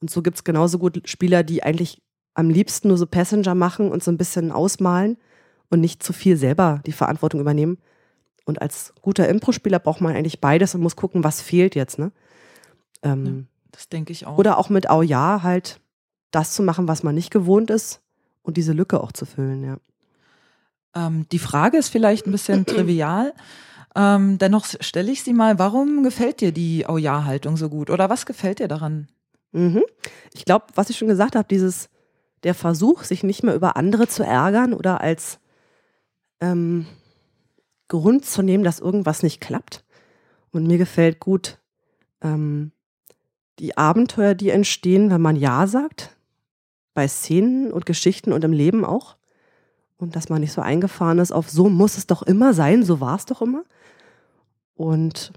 [0.01, 2.01] Und so gibt es genauso gut Spieler, die eigentlich
[2.33, 5.17] am liebsten nur so Passenger machen und so ein bisschen ausmalen
[5.69, 7.77] und nicht zu viel selber die Verantwortung übernehmen.
[8.45, 11.99] Und als guter Impro-Spieler braucht man eigentlich beides und muss gucken, was fehlt jetzt.
[11.99, 12.11] Ne?
[13.03, 14.37] Ähm, Das denke ich auch.
[14.37, 15.79] oder auch mit Au ja halt
[16.31, 18.00] das zu machen, was man nicht gewohnt ist
[18.41, 19.77] und diese Lücke auch zu füllen, ja.
[20.93, 23.33] Ähm, die Frage ist vielleicht ein bisschen trivial.
[23.95, 27.89] Ähm, dennoch stelle ich sie mal, warum gefällt dir die Oh ja-Haltung so gut?
[27.89, 29.07] Oder was gefällt dir daran?
[29.51, 29.83] Mhm.
[30.33, 31.89] Ich glaube, was ich schon gesagt habe, dieses,
[32.43, 35.39] der Versuch, sich nicht mehr über andere zu ärgern oder als
[36.39, 36.85] ähm,
[37.87, 39.83] Grund zu nehmen, dass irgendwas nicht klappt.
[40.51, 41.59] Und mir gefällt gut
[42.21, 42.71] ähm,
[43.59, 46.15] die Abenteuer, die entstehen, wenn man Ja sagt,
[46.93, 49.15] bei Szenen und Geschichten und im Leben auch.
[49.97, 52.99] Und dass man nicht so eingefahren ist auf so muss es doch immer sein, so
[52.99, 53.63] war es doch immer.
[54.73, 55.31] Und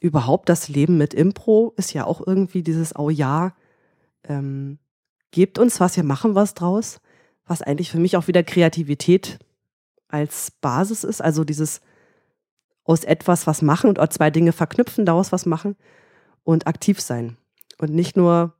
[0.00, 3.54] überhaupt das Leben mit Impro ist ja auch irgendwie dieses Oh ja,
[4.24, 4.78] ähm,
[5.30, 7.00] gebt uns was, wir machen was draus,
[7.46, 9.38] was eigentlich für mich auch wieder Kreativität
[10.08, 11.80] als Basis ist, also dieses
[12.84, 15.76] aus etwas was machen und zwei Dinge verknüpfen, daraus was machen
[16.44, 17.38] und aktiv sein
[17.78, 18.54] und nicht nur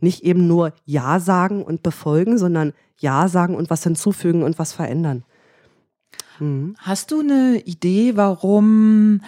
[0.00, 4.72] nicht eben nur Ja sagen und befolgen, sondern Ja sagen und was hinzufügen und was
[4.72, 5.24] verändern.
[6.38, 6.76] Mhm.
[6.78, 9.20] Hast du eine Idee, warum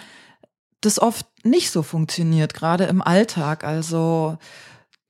[0.81, 3.63] das oft nicht so funktioniert, gerade im Alltag?
[3.63, 4.37] Also,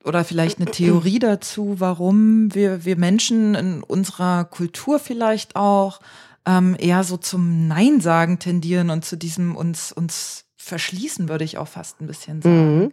[0.04, 6.00] oder vielleicht eine Theorie dazu, warum wir, wir Menschen in unserer Kultur vielleicht auch
[6.46, 11.58] ähm, eher so zum Nein sagen tendieren und zu diesem uns, uns verschließen, würde ich
[11.58, 12.78] auch fast ein bisschen sagen.
[12.78, 12.92] Mhm.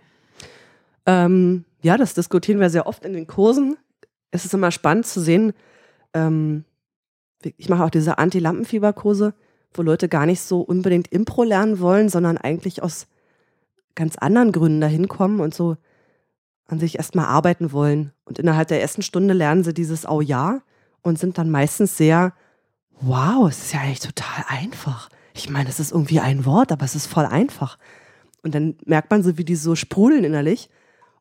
[1.06, 3.78] Ähm, ja, das diskutieren wir sehr oft in den Kursen.
[4.32, 5.54] Es ist immer spannend zu sehen.
[6.16, 6.66] Ähm,
[7.44, 9.36] ich mache auch diese Anti-Lampenfieber-Kurse,
[9.72, 13.06] wo Leute gar nicht so unbedingt Impro lernen wollen, sondern eigentlich aus
[13.94, 15.78] ganz anderen Gründen dahin kommen und so
[16.66, 18.14] an sich erstmal arbeiten wollen.
[18.24, 20.64] Und innerhalb der ersten Stunde lernen sie dieses Au ja
[21.04, 22.34] und sind dann meistens sehr,
[23.00, 25.10] wow, es ist ja eigentlich total einfach.
[25.36, 27.78] Ich meine, es ist irgendwie ein Wort, aber es ist voll einfach.
[28.42, 30.72] Und dann merkt man so, wie die so sprudeln innerlich.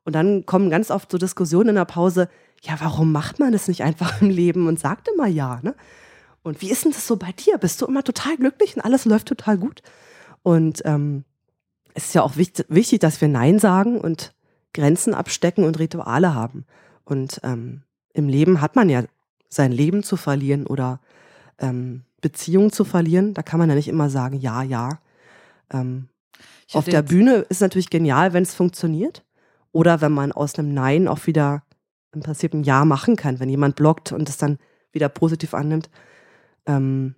[0.04, 2.28] Und dann kommen ganz oft so Diskussionen in der Pause,
[2.62, 5.74] ja, warum macht man das nicht einfach im Leben und sagt immer ja, ne?
[6.42, 7.56] Und wie ist denn das so bei dir?
[7.56, 9.82] Bist du immer total glücklich und alles läuft total gut?
[10.42, 11.24] Und ähm,
[11.94, 14.34] es ist ja auch wichtig, wichtig, dass wir Nein sagen und
[14.74, 16.66] Grenzen abstecken und Rituale haben.
[17.04, 19.04] Und ähm, im Leben hat man ja
[19.48, 21.00] sein Leben zu verlieren oder
[21.58, 23.32] ähm, Beziehungen zu verlieren.
[23.32, 24.98] Da kann man ja nicht immer sagen, ja, ja.
[25.72, 26.08] Ähm,
[26.72, 29.22] auf der Bühne ist natürlich genial, wenn es funktioniert.
[29.74, 31.64] Oder wenn man aus einem Nein auch wieder
[32.12, 34.58] im Prinzip ein Ja machen kann, wenn jemand blockt und es dann
[34.92, 35.90] wieder positiv annimmt.
[36.64, 37.16] Ähm,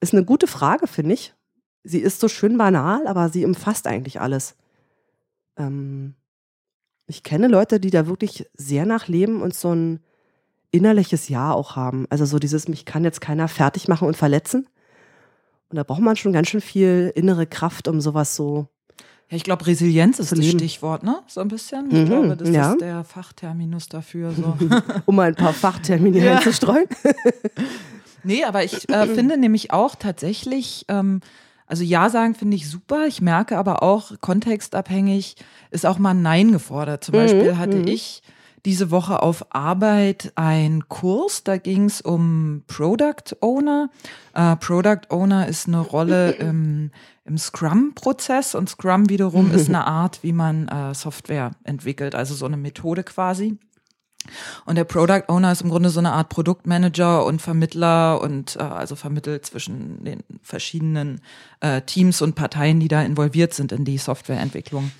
[0.00, 1.32] ist eine gute Frage, finde ich.
[1.84, 4.56] Sie ist so schön banal, aber sie umfasst eigentlich alles.
[5.56, 6.16] Ähm,
[7.06, 10.00] ich kenne Leute, die da wirklich sehr nachleben und so ein
[10.72, 12.06] innerliches Ja auch haben.
[12.10, 14.68] Also so dieses, mich kann jetzt keiner fertig machen und verletzen.
[15.68, 18.66] Und da braucht man schon ganz schön viel innere Kraft, um sowas so.
[19.30, 20.44] Ja, ich glaube, Resilienz ist das.
[20.44, 21.20] Stichwort, ne?
[21.28, 21.86] So ein bisschen.
[21.86, 22.72] Ich Mhm, glaube, das ja.
[22.72, 24.32] ist der Fachterminus dafür.
[24.32, 24.56] So.
[25.06, 26.36] um mal ein paar Fachtermine Ja.
[26.36, 26.86] einzustreuen.
[28.22, 31.20] Nee, aber ich äh, finde nämlich auch tatsächlich, ähm,
[31.66, 33.06] also Ja sagen finde ich super.
[33.06, 35.36] Ich merke aber auch, kontextabhängig
[35.70, 37.02] ist auch mal ein Nein gefordert.
[37.02, 37.88] Zum Mhm, Beispiel hatte mhm.
[37.88, 38.22] ich
[38.64, 43.90] diese Woche auf Arbeit einen Kurs, da ging es um Product Owner.
[44.34, 46.90] Äh, Product Owner ist eine Rolle im,
[47.24, 52.46] im Scrum-Prozess und Scrum wiederum ist eine Art, wie man äh, Software entwickelt, also so
[52.46, 53.58] eine Methode quasi.
[54.66, 58.60] Und der Product Owner ist im Grunde so eine Art Produktmanager und Vermittler und äh,
[58.60, 61.22] also vermittelt zwischen den verschiedenen
[61.60, 64.92] äh, Teams und Parteien, die da involviert sind in die Softwareentwicklung.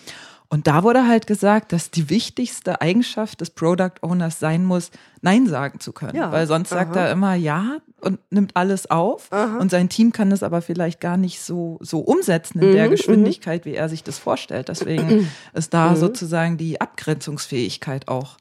[0.53, 4.91] Und da wurde halt gesagt, dass die wichtigste Eigenschaft des Product Owners sein muss,
[5.23, 6.17] Nein sagen zu können.
[6.17, 6.33] Ja.
[6.33, 7.05] Weil sonst sagt Aha.
[7.07, 9.29] er immer Ja und nimmt alles auf.
[9.31, 9.59] Aha.
[9.59, 12.91] Und sein Team kann das aber vielleicht gar nicht so, so umsetzen in der Mhm,
[12.91, 14.69] Geschwindigkeit, wie er sich das vorstellt.
[14.69, 15.97] Deswegen ist da Mhm.
[15.97, 18.37] sozusagen die Abgrenzungsfähigkeit auch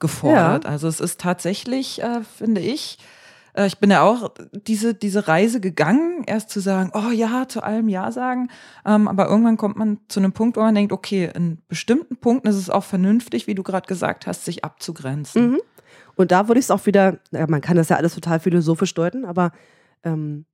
[0.00, 0.66] gefordert.
[0.66, 2.98] Also es ist tatsächlich, äh, finde ich,
[3.54, 7.62] äh, ich bin ja auch diese, diese Reise gegangen, erst zu sagen, oh ja, zu
[7.62, 8.50] allem Ja sagen.
[8.84, 12.48] Ähm, aber irgendwann kommt man zu einem Punkt, wo man denkt, okay, in bestimmten Punkten
[12.48, 15.52] ist es auch vernünftig, wie du gerade gesagt hast, sich abzugrenzen.
[15.52, 15.60] Mhm.
[16.16, 18.94] Und da würde ich es auch wieder, ja, man kann das ja alles total philosophisch
[18.94, 19.52] deuten, aber
[20.04, 20.44] ähm,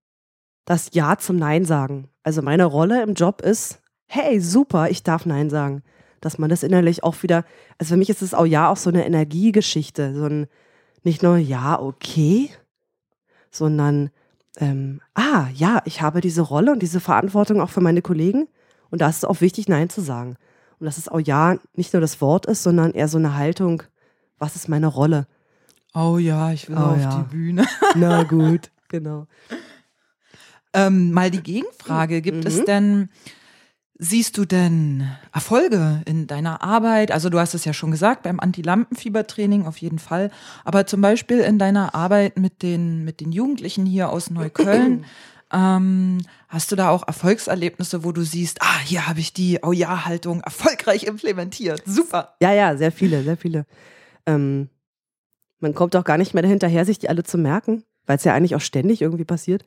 [0.64, 2.08] das Ja zum Nein sagen.
[2.22, 5.82] Also meine Rolle im Job ist, hey, super, ich darf Nein sagen.
[6.20, 7.44] Dass man das innerlich auch wieder,
[7.78, 10.48] also für mich ist es auch Ja auch so eine Energiegeschichte, so ein,
[11.02, 12.50] nicht nur Ja, okay,
[13.50, 14.10] sondern,
[14.56, 18.48] ähm, ah, ja, ich habe diese Rolle und diese Verantwortung auch für meine Kollegen
[18.90, 20.36] und da ist es auch wichtig, Nein zu sagen.
[20.78, 23.82] Und dass es auch Ja nicht nur das Wort ist, sondern eher so eine Haltung,
[24.38, 25.26] was ist meine Rolle?
[25.94, 27.18] Oh ja, ich will Oh auf ja.
[27.18, 27.66] die Bühne.
[27.96, 29.26] Na gut, genau.
[30.72, 32.64] Ähm, mal die Gegenfrage, gibt es Mhm.
[32.64, 33.08] denn,
[34.00, 37.12] siehst du denn Erfolge in deiner Arbeit?
[37.12, 40.30] Also du hast es ja schon gesagt, beim Anti-Lampenfieber-Training auf jeden Fall,
[40.64, 45.04] aber zum Beispiel in deiner Arbeit mit den, mit den Jugendlichen hier aus Neukölln,
[45.52, 49.72] ähm, hast du da auch Erfolgserlebnisse, wo du siehst, ah, hier habe ich die Oh
[49.72, 51.82] ja-Haltung erfolgreich implementiert.
[51.84, 52.34] Super.
[52.40, 53.66] Ja, ja, sehr viele, sehr viele.
[54.24, 54.70] Ähm,
[55.58, 58.32] man kommt auch gar nicht mehr dahinterher, sich die alle zu merken, weil es ja
[58.32, 59.66] eigentlich auch ständig irgendwie passiert.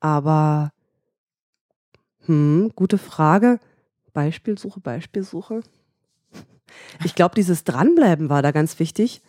[0.00, 0.72] Aber,
[2.30, 3.58] hm, gute Frage.
[4.12, 5.62] Beispielsuche, Beispielsuche.
[7.04, 9.20] Ich glaube, dieses Dranbleiben war da ganz wichtig.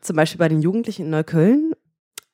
[0.00, 1.72] Zum Beispiel bei den Jugendlichen in Neukölln.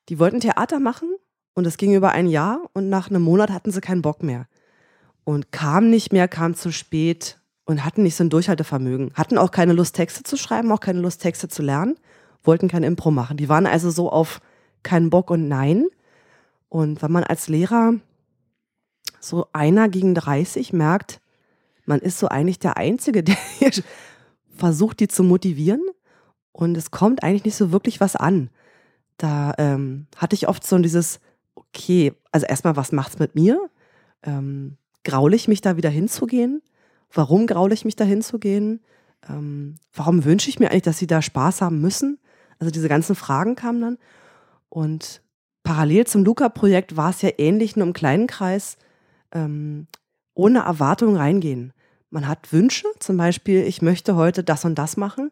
[0.09, 1.09] Die wollten Theater machen
[1.55, 4.47] und es ging über ein Jahr und nach einem Monat hatten sie keinen Bock mehr.
[5.25, 9.13] Und kamen nicht mehr, kamen zu spät und hatten nicht so ein Durchhaltevermögen.
[9.15, 11.97] Hatten auch keine Lust, Texte zu schreiben, auch keine Lust, Texte zu lernen,
[12.45, 13.37] wollten kein Impro machen.
[13.37, 14.41] Die waren also so auf
[14.85, 15.87] keinen Bock und Nein.
[16.69, 17.95] Und wenn man als Lehrer
[19.25, 21.21] so einer gegen 30 merkt,
[21.85, 23.71] man ist so eigentlich der Einzige, der hier
[24.55, 25.83] versucht, die zu motivieren
[26.53, 28.51] und es kommt eigentlich nicht so wirklich was an.
[29.17, 31.21] Da ähm, hatte ich oft so dieses,
[31.55, 33.59] okay, also erstmal, was macht's mit mir?
[34.23, 36.63] Ähm, graule ich mich da wieder hinzugehen?
[37.13, 38.81] Warum graule ich mich da hinzugehen?
[39.29, 42.19] Ähm, warum wünsche ich mir eigentlich, dass sie da Spaß haben müssen?
[42.59, 43.99] Also diese ganzen Fragen kamen dann.
[44.69, 45.23] Und
[45.63, 48.77] parallel zum Luca-Projekt war es ja ähnlich, nur im kleinen Kreis,
[49.33, 49.87] ähm,
[50.35, 51.73] ohne Erwartung reingehen.
[52.11, 55.31] Man hat Wünsche, zum Beispiel, ich möchte heute das und das machen,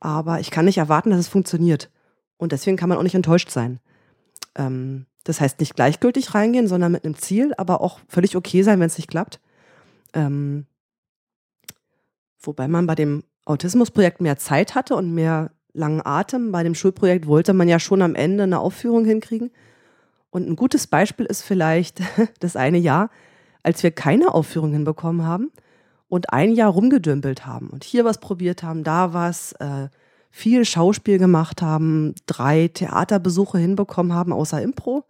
[0.00, 1.90] aber ich kann nicht erwarten, dass es funktioniert.
[2.36, 3.80] Und deswegen kann man auch nicht enttäuscht sein.
[4.56, 8.80] Ähm, das heißt, nicht gleichgültig reingehen, sondern mit einem Ziel, aber auch völlig okay sein,
[8.80, 9.40] wenn es nicht klappt.
[10.12, 10.66] Ähm,
[12.40, 16.52] wobei man bei dem Autismusprojekt mehr Zeit hatte und mehr langen Atem.
[16.52, 19.50] Bei dem Schulprojekt wollte man ja schon am Ende eine Aufführung hinkriegen.
[20.32, 22.00] Und ein gutes Beispiel ist vielleicht
[22.40, 23.10] das eine Jahr,
[23.62, 25.52] als wir keine Aufführung hinbekommen haben
[26.08, 29.88] und ein Jahr rumgedümpelt haben und hier was probiert haben, da was, äh,
[30.32, 35.04] viel Schauspiel gemacht haben, drei Theaterbesuche hinbekommen haben, außer Impro.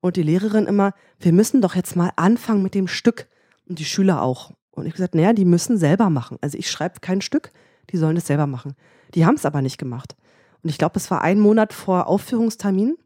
[0.00, 3.28] Und die Lehrerin immer, wir müssen doch jetzt mal anfangen mit dem Stück.
[3.66, 4.52] Und die Schüler auch.
[4.70, 6.36] Und ich gesagt, naja, die müssen selber machen.
[6.42, 7.50] Also ich schreibe kein Stück,
[7.90, 8.74] die sollen es selber machen.
[9.14, 10.16] Die haben es aber nicht gemacht.
[10.62, 12.96] Und ich glaube, es war ein Monat vor Aufführungstermin.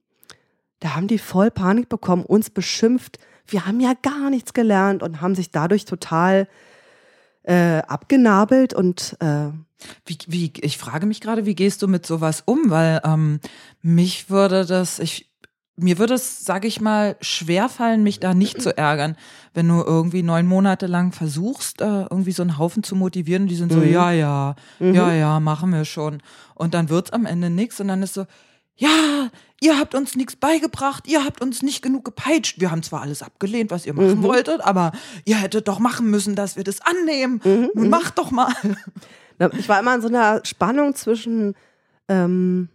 [0.81, 3.19] Da haben die voll Panik bekommen, uns beschimpft.
[3.47, 6.49] Wir haben ja gar nichts gelernt und haben sich dadurch total
[7.45, 9.49] äh, abgenabelt und äh,
[10.05, 12.71] Wie, wie, ich frage mich gerade, wie gehst du mit sowas um?
[12.71, 13.41] Weil ähm,
[13.83, 15.31] mich würde das, ich,
[15.77, 19.17] mir würde es, sage ich mal, schwerfallen, mich da nicht zu ärgern,
[19.55, 23.49] wenn du irgendwie neun Monate lang versuchst, äh, irgendwie so einen Haufen zu motivieren und
[23.49, 23.93] die sind so, Mhm.
[23.93, 26.23] ja, ja, ja, ja, machen wir schon.
[26.55, 28.25] Und dann wird's am Ende nichts und dann ist so,
[28.77, 32.61] ja, ihr habt uns nichts beigebracht, ihr habt uns nicht genug gepeitscht.
[32.61, 34.93] Wir haben zwar alles abgelehnt, was ihr machen wolltet, aber
[35.25, 37.41] ihr hättet doch machen müssen, dass wir das annehmen.
[37.75, 38.53] Nun macht doch mal.
[39.59, 41.55] Ich war immer in so einer Spannung zwischen,
[42.09, 42.69] ähm,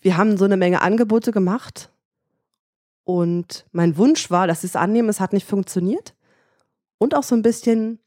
[0.00, 1.90] wir haben so eine Menge Angebote gemacht
[3.04, 6.14] und mein Wunsch war, dass sie es annehmen, es hat nicht funktioniert.
[6.98, 7.98] Und auch so ein bisschen,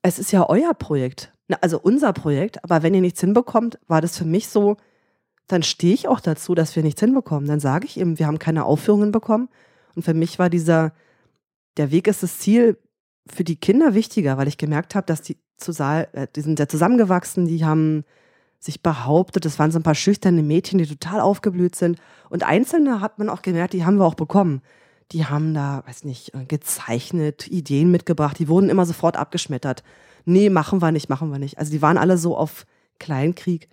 [0.00, 4.16] es ist ja euer Projekt, also unser Projekt, aber wenn ihr nichts hinbekommt, war das
[4.16, 4.78] für mich so,
[5.46, 7.46] dann stehe ich auch dazu, dass wir nichts hinbekommen.
[7.46, 9.48] Dann sage ich eben, wir haben keine Aufführungen bekommen.
[9.94, 10.92] Und für mich war dieser,
[11.76, 12.78] der Weg ist das Ziel
[13.26, 16.58] für die Kinder wichtiger, weil ich gemerkt habe, dass die zu Saal, äh, die sind
[16.58, 18.04] sehr zusammengewachsen, die haben
[18.58, 21.98] sich behauptet, das waren so ein paar schüchterne Mädchen, die total aufgeblüht sind.
[22.30, 24.62] Und einzelne hat man auch gemerkt, die haben wir auch bekommen.
[25.12, 29.84] die haben da, weiß nicht, äh, gezeichnet, Ideen mitgebracht, die wurden immer sofort abgeschmettert.
[30.24, 31.58] Nee, machen wir nicht, machen wir nicht.
[31.58, 32.64] Also die waren alle so auf
[32.98, 33.68] Kleinkrieg.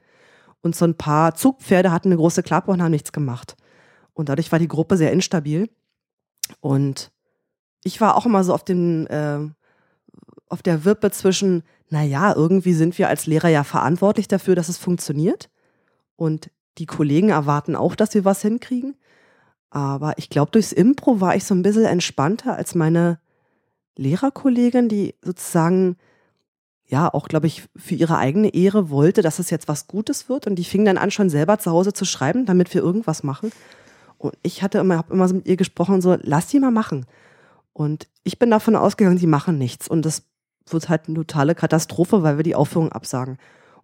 [0.62, 3.56] Und so ein paar Zugpferde hatten eine große Klappe und haben nichts gemacht.
[4.14, 5.70] Und dadurch war die Gruppe sehr instabil.
[6.60, 7.12] Und
[7.84, 9.40] ich war auch immer so auf den, äh,
[10.48, 14.78] auf der Wippe zwischen, naja, irgendwie sind wir als Lehrer ja verantwortlich dafür, dass es
[14.78, 15.50] funktioniert.
[16.16, 18.96] Und die Kollegen erwarten auch, dass wir was hinkriegen.
[19.70, 23.20] Aber ich glaube, durchs Impro war ich so ein bisschen entspannter als meine
[23.98, 25.98] Lehrerkollegin, die sozusagen
[26.92, 30.46] ja auch, glaube ich, für ihre eigene Ehre wollte, dass es jetzt was Gutes wird.
[30.46, 33.52] Und die fing dann an, schon selber zu Hause zu schreiben, damit wir irgendwas machen.
[34.18, 37.06] Und ich hatte immer, habe immer so mit ihr gesprochen, so, lass die mal machen.
[37.74, 39.88] Und ich bin davon ausgegangen, die machen nichts.
[39.88, 40.24] Und das
[40.70, 43.38] wird halt eine totale Katastrophe, weil wir die Aufführung absagen.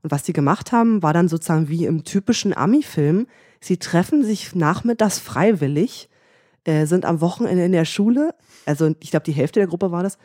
[0.04, 3.28] Und was die gemacht haben, war dann sozusagen wie im typischen Ami-Film.
[3.62, 6.10] Sie treffen sich nachmittags freiwillig,
[6.66, 8.36] äh, sind am Wochenende in der Schule,
[8.66, 10.18] also ich glaube, die Hälfte der Gruppe war das,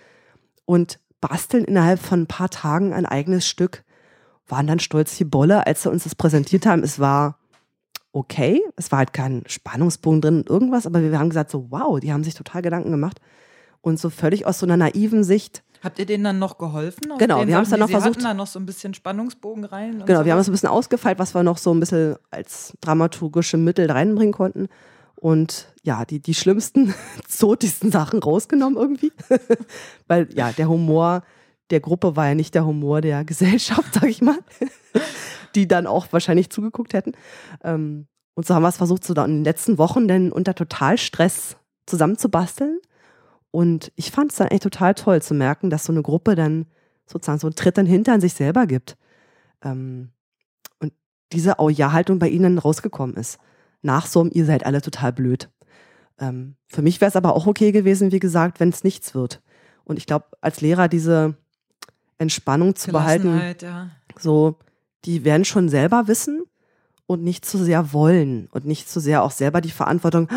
[0.64, 3.84] und basteln innerhalb von ein paar Tagen ein eigenes Stück.
[4.46, 6.82] Waren dann stolz wie Bolle, als sie uns das präsentiert haben.
[6.82, 7.38] Es war
[8.12, 11.98] okay, es war halt kein Spannungsbogen drin und irgendwas, aber wir haben gesagt so, wow,
[11.98, 13.20] die haben sich total Gedanken gemacht.
[13.80, 17.12] Und so völlig aus so einer naiven Sicht, Habt ihr denen dann noch geholfen?
[17.18, 18.14] Genau, wir haben es dann noch Sie versucht.
[18.14, 20.04] Hatten da noch so ein bisschen Spannungsbogen rein.
[20.06, 22.72] Genau, so wir haben es ein bisschen ausgefeilt, was wir noch so ein bisschen als
[22.80, 24.68] dramaturgische Mittel reinbringen konnten.
[25.22, 26.94] Und ja, die, die schlimmsten,
[27.28, 29.12] zotigsten Sachen rausgenommen irgendwie.
[30.08, 31.22] Weil ja, der Humor
[31.70, 34.38] der Gruppe war ja nicht der Humor der Gesellschaft, sag ich mal.
[35.54, 37.12] die dann auch wahrscheinlich zugeguckt hätten.
[37.62, 41.56] Ähm, und so haben wir es versucht, so in den letzten Wochen dann unter Totalstress
[41.86, 42.80] zusammenzubasteln.
[43.52, 46.66] Und ich fand es dann echt total toll zu merken, dass so eine Gruppe dann
[47.06, 48.96] sozusagen so einen Tritt in den Hintern sich selber gibt.
[49.62, 50.10] Ähm,
[50.80, 50.92] und
[51.30, 53.38] diese Au-Ja-Haltung bei ihnen rausgekommen ist.
[53.82, 55.48] Nach so einem, ihr seid alle total blöd.
[56.18, 59.42] Ähm, für mich wäre es aber auch okay gewesen, wie gesagt, wenn es nichts wird.
[59.84, 61.34] Und ich glaube, als Lehrer diese
[62.18, 63.90] Entspannung zu behalten, ja.
[64.18, 64.56] so,
[65.04, 66.42] die werden schon selber wissen
[67.06, 70.28] und nicht zu sehr wollen und nicht zu sehr auch selber die Verantwortung,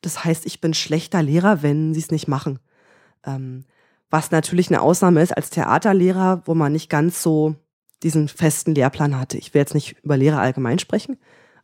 [0.00, 2.60] das heißt, ich bin schlechter Lehrer, wenn sie es nicht machen.
[3.24, 3.64] Ähm,
[4.10, 7.56] was natürlich eine Ausnahme ist als Theaterlehrer, wo man nicht ganz so
[8.02, 9.38] diesen festen Lehrplan hatte.
[9.38, 11.18] Ich will jetzt nicht über Lehrer allgemein sprechen,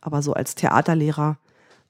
[0.05, 1.39] aber so als Theaterlehrer,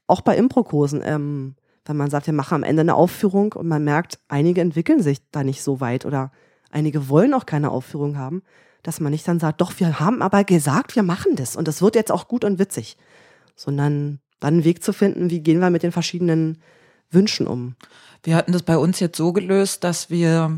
[0.07, 1.55] auch bei Improkursen, ähm,
[1.85, 5.19] wenn man sagt, wir machen am Ende eine Aufführung und man merkt, einige entwickeln sich
[5.31, 6.31] da nicht so weit oder
[6.71, 8.41] einige wollen auch keine Aufführung haben,
[8.83, 11.81] dass man nicht dann sagt, doch, wir haben aber gesagt, wir machen das und das
[11.81, 12.97] wird jetzt auch gut und witzig,
[13.55, 16.61] sondern dann einen Weg zu finden, wie gehen wir mit den verschiedenen
[17.11, 17.75] Wünschen um.
[18.23, 20.57] Wir hatten das bei uns jetzt so gelöst, dass wir,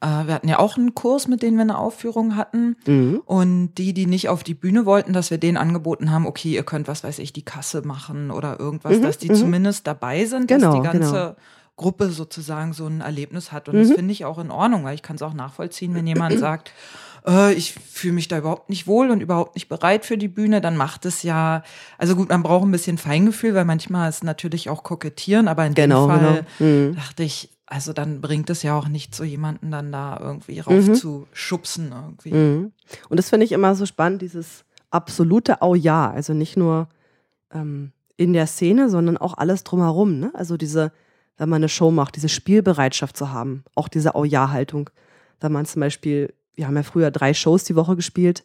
[0.00, 2.76] äh, wir hatten ja auch einen Kurs, mit denen wir eine Aufführung hatten.
[2.86, 3.22] Mhm.
[3.24, 6.62] Und die, die nicht auf die Bühne wollten, dass wir denen angeboten haben, okay, ihr
[6.64, 9.34] könnt, was weiß ich, die Kasse machen oder irgendwas, Mhm, dass die mhm.
[9.36, 11.34] zumindest dabei sind, Genau, dass die ganze genau.
[11.76, 13.68] Gruppe sozusagen so ein Erlebnis hat.
[13.68, 13.80] Und Mhm.
[13.88, 16.72] das finde ich auch in Ordnung, weil ich kann es auch nachvollziehen, wenn jemand sagt,
[17.26, 20.60] äh, ich fühle mich da überhaupt nicht wohl und überhaupt nicht bereit für die Bühne,
[20.60, 21.62] dann macht es ja,
[21.98, 25.74] also gut, man braucht ein bisschen Feingefühl, weil manchmal ist natürlich auch kokettieren, aber in
[25.74, 26.70] Genau, dem Fall genau.
[26.90, 26.94] Mhm.
[26.96, 30.94] dachte ich, also dann bringt es ja auch nicht so jemanden dann da irgendwie Mhm.
[30.94, 32.32] zu schubsen irgendwie.
[32.32, 32.72] Mhm.
[33.08, 36.10] Und das finde ich immer so spannend, dieses absolute Au-Ja.
[36.10, 36.88] Also nicht nur
[37.52, 40.18] ähm, in der Szene, sondern auch alles drumherum.
[40.20, 40.30] Ne?
[40.34, 40.92] Also diese,
[41.38, 44.90] wenn man eine Show macht, diese Spielbereitschaft zu haben, auch diese Au-Ja-Haltung.
[45.40, 48.44] Wenn man zum Beispiel, wir haben ja früher drei Shows die Woche gespielt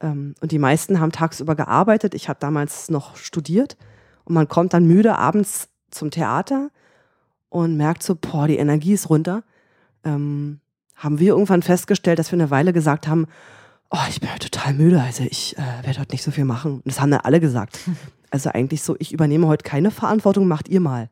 [0.00, 2.14] ähm, und die meisten haben tagsüber gearbeitet.
[2.14, 3.76] Ich habe damals noch studiert
[4.24, 6.70] und man kommt dann müde abends zum Theater
[7.52, 9.42] und merkt so, boah, die Energie ist runter.
[10.04, 10.60] Ähm,
[10.96, 13.26] haben wir irgendwann festgestellt, dass wir eine Weile gesagt haben,
[13.90, 16.76] oh, ich bin heute total müde, also ich äh, werde heute nicht so viel machen.
[16.76, 17.78] Und das haben dann alle gesagt.
[18.34, 21.10] Also eigentlich so, ich übernehme heute keine Verantwortung, macht ihr mal.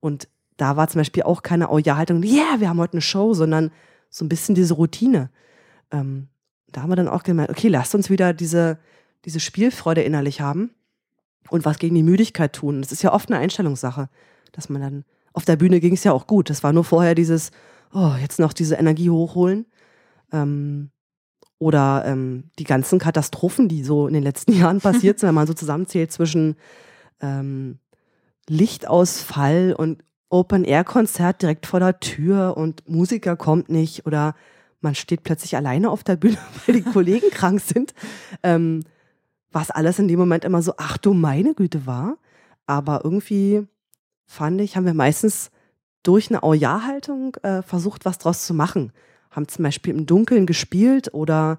[0.00, 3.34] Und da war zum Beispiel auch keine Oh ja-Haltung, yeah, wir haben heute eine Show,
[3.34, 3.70] sondern
[4.08, 5.28] so ein bisschen diese Routine.
[5.90, 6.28] Ähm,
[6.72, 8.78] da haben wir dann auch gemerkt, okay, lasst uns wieder diese,
[9.26, 10.70] diese Spielfreude innerlich haben
[11.50, 12.80] und was gegen die Müdigkeit tun.
[12.80, 14.08] Das ist ja oft eine Einstellungssache,
[14.52, 15.04] dass man dann,
[15.34, 16.48] auf der Bühne ging es ja auch gut.
[16.48, 17.50] Das war nur vorher dieses,
[17.92, 19.66] oh, jetzt noch diese Energie hochholen.
[20.32, 20.90] Ähm,
[21.58, 25.46] oder ähm, die ganzen Katastrophen, die so in den letzten Jahren passiert sind, wenn man
[25.46, 26.56] so zusammenzählt zwischen
[27.20, 27.78] ähm,
[28.48, 34.34] Lichtausfall und Open-Air-Konzert direkt vor der Tür und Musiker kommt nicht oder
[34.80, 37.94] man steht plötzlich alleine auf der Bühne, weil die Kollegen krank sind.
[38.42, 38.84] Ähm,
[39.50, 42.18] was alles in dem Moment immer so, ach du meine Güte war.
[42.66, 43.66] Aber irgendwie
[44.26, 45.50] fand ich, haben wir meistens
[46.02, 48.92] durch eine Au-Ja-Haltung äh, versucht, was draus zu machen.
[49.30, 51.58] Haben zum Beispiel im Dunkeln gespielt oder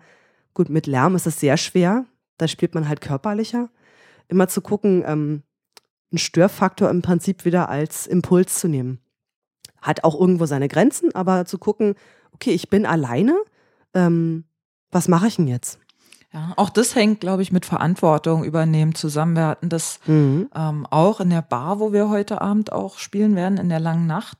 [0.53, 2.05] gut, mit Lärm ist es sehr schwer.
[2.37, 3.69] Da spielt man halt körperlicher.
[4.27, 5.43] Immer zu gucken, ähm,
[6.11, 8.99] einen Störfaktor im Prinzip wieder als Impuls zu nehmen.
[9.81, 11.93] hat auch irgendwo seine Grenzen, aber zu gucken,
[12.31, 13.37] okay, ich bin alleine,
[13.93, 14.45] ähm,
[14.89, 15.79] was mache ich denn jetzt?
[16.35, 19.37] Ja, auch das hängt, glaube ich, mit Verantwortung übernehmen zusammen.
[19.37, 20.49] Wir hatten das mhm.
[20.53, 24.05] ähm, auch in der Bar, wo wir heute Abend auch spielen werden, in der langen
[24.05, 24.37] Nacht,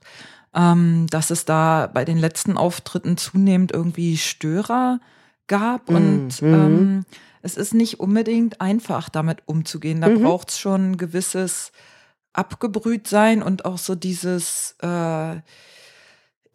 [0.53, 4.99] ähm, dass es da bei den letzten Auftritten zunehmend irgendwie Störer
[5.47, 5.95] gab mhm.
[5.95, 6.53] und mhm.
[6.53, 7.05] ähm,
[7.41, 10.01] es ist nicht unbedingt einfach, damit umzugehen.
[10.01, 10.23] Da mhm.
[10.23, 11.71] braucht es schon ein gewisses
[12.33, 15.35] Abgebrühtsein und auch so dieses äh,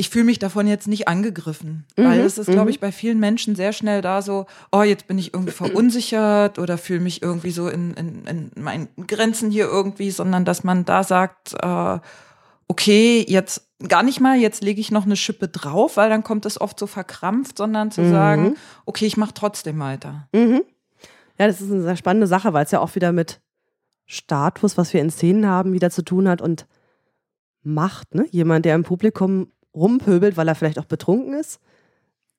[0.00, 2.70] ich fühle mich davon jetzt nicht angegriffen, mhm, weil es ist, glaube mhm.
[2.70, 6.78] ich, bei vielen Menschen sehr schnell da so, oh, jetzt bin ich irgendwie verunsichert oder
[6.78, 11.04] fühle mich irgendwie so in, in, in meinen Grenzen hier irgendwie, sondern dass man da
[11.04, 11.98] sagt, äh,
[12.66, 16.46] okay, jetzt gar nicht mal, jetzt lege ich noch eine Schippe drauf, weil dann kommt
[16.46, 18.10] es oft so verkrampft, sondern zu mhm.
[18.10, 20.28] sagen, okay, ich mache trotzdem weiter.
[20.32, 20.62] Mhm.
[21.38, 23.42] Ja, das ist eine sehr spannende Sache, weil es ja auch wieder mit
[24.06, 26.66] Status, was wir in Szenen haben, wieder zu tun hat und
[27.62, 28.14] Macht.
[28.14, 28.26] Ne?
[28.30, 31.60] Jemand, der im Publikum rumpöbelt, weil er vielleicht auch betrunken ist,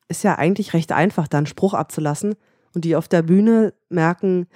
[0.08, 2.36] ist ja eigentlich recht einfach, da einen Spruch abzulassen.
[2.74, 4.48] Und die auf der Bühne merken,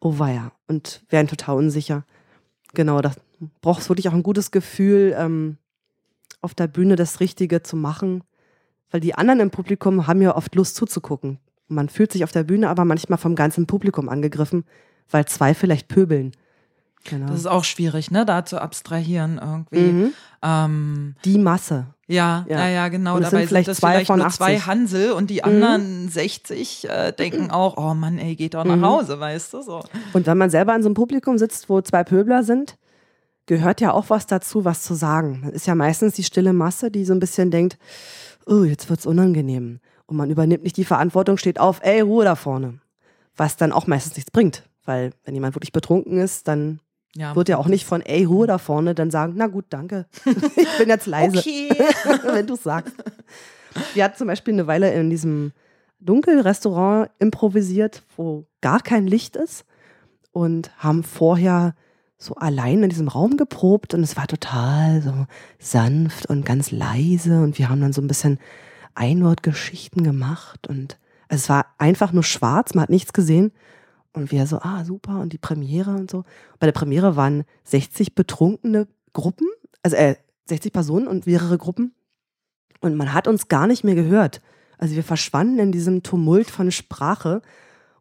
[0.00, 2.04] oh weia, und werden total unsicher.
[2.72, 3.12] Genau, da
[3.60, 5.58] brauchst wirklich auch ein gutes Gefühl, ähm,
[6.40, 8.22] auf der Bühne das Richtige zu machen.
[8.90, 11.38] Weil die anderen im Publikum haben ja oft Lust zuzugucken.
[11.68, 14.64] Man fühlt sich auf der Bühne aber manchmal vom ganzen Publikum angegriffen,
[15.10, 16.32] weil zwei vielleicht pöbeln.
[17.04, 17.26] Genau.
[17.26, 19.92] Das ist auch schwierig, ne, da zu abstrahieren irgendwie.
[19.92, 20.12] Mhm.
[20.42, 21.93] Ähm, die Masse.
[22.06, 23.18] Ja, ja, ja, ja genau.
[23.18, 26.08] Dabei sind vielleicht sind das zwei vielleicht von nur zwei Hansel und die anderen mhm.
[26.08, 28.84] 60 äh, denken auch, oh Mann, ey, geht doch nach mhm.
[28.84, 29.82] Hause, weißt du so.
[30.12, 32.76] Und wenn man selber in so einem Publikum sitzt, wo zwei Pöbler sind,
[33.46, 35.42] gehört ja auch was dazu, was zu sagen.
[35.46, 37.78] Das ist ja meistens die stille Masse, die so ein bisschen denkt,
[38.46, 39.80] oh, jetzt wird's unangenehm.
[40.06, 42.80] Und man übernimmt nicht die Verantwortung, steht auf, ey, Ruhe da vorne.
[43.36, 44.68] Was dann auch meistens nichts bringt.
[44.84, 46.80] Weil wenn jemand wirklich betrunken ist, dann
[47.16, 47.36] ja.
[47.36, 50.06] Wird ja auch nicht von, ey, Ruhe da vorne, dann sagen, na gut, danke.
[50.24, 51.38] ich bin jetzt leise.
[51.38, 51.68] Okay.
[52.24, 52.94] Wenn du sagst.
[53.94, 55.52] Wir hatten zum Beispiel eine Weile in diesem
[56.00, 59.64] Dunkelrestaurant improvisiert, wo gar kein Licht ist
[60.32, 61.74] und haben vorher
[62.18, 65.26] so allein in diesem Raum geprobt und es war total so
[65.58, 68.38] sanft und ganz leise und wir haben dann so ein bisschen
[68.94, 70.98] Einwortgeschichten gemacht und
[71.28, 73.52] es war einfach nur schwarz, man hat nichts gesehen
[74.14, 76.24] und wir so, ah, super, und die Premiere und so.
[76.58, 79.46] Bei der Premiere waren 60 betrunkene Gruppen,
[79.82, 81.92] also äh, 60 Personen und mehrere Gruppen.
[82.80, 84.40] Und man hat uns gar nicht mehr gehört.
[84.78, 87.42] Also wir verschwanden in diesem Tumult von Sprache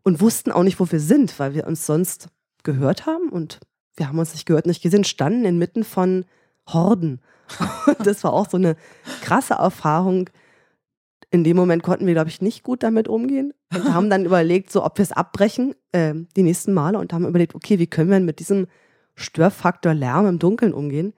[0.04, 2.28] und wussten auch nicht, wo wir sind, weil wir uns sonst
[2.64, 3.60] gehört haben und
[3.96, 6.26] wir haben uns nicht gehört, nicht gesehen, standen inmitten von
[6.68, 7.22] Horden.
[7.86, 8.76] Und das war auch so eine
[9.22, 10.30] krasse Erfahrung,
[11.34, 14.72] in dem Moment konnten wir, glaube ich, nicht gut damit umgehen und haben dann überlegt,
[14.72, 18.12] so ob wir es abbrechen äh, die nächsten Male und haben überlegt, okay, wie können
[18.12, 18.68] wir mit diesem
[19.16, 21.14] Störfaktor Lärm im Dunkeln umgehen,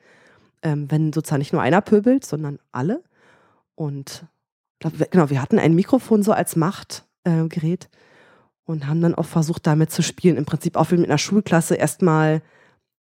[0.61, 3.03] ähm, wenn sozusagen nicht nur einer pöbelt, sondern alle.
[3.75, 4.25] Und
[4.79, 7.97] genau, wir hatten ein Mikrofon so als Machtgerät äh,
[8.63, 10.37] und haben dann auch versucht, damit zu spielen.
[10.37, 12.41] Im Prinzip auch wie mit einer Schulklasse erstmal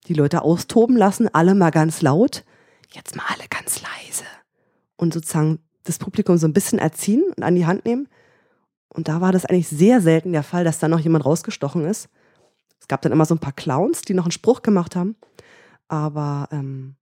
[0.08, 2.42] die Leute austoben lassen, alle mal ganz laut,
[2.90, 4.24] jetzt mal alle ganz leise.
[4.96, 8.08] Und sozusagen das Publikum so ein bisschen erziehen und an die Hand nehmen.
[8.88, 12.08] Und da war das eigentlich sehr selten der Fall, dass da noch jemand rausgestochen ist.
[12.80, 15.16] Es gab dann immer so ein paar Clowns, die noch einen Spruch gemacht haben.
[15.88, 16.96] Aber ähm,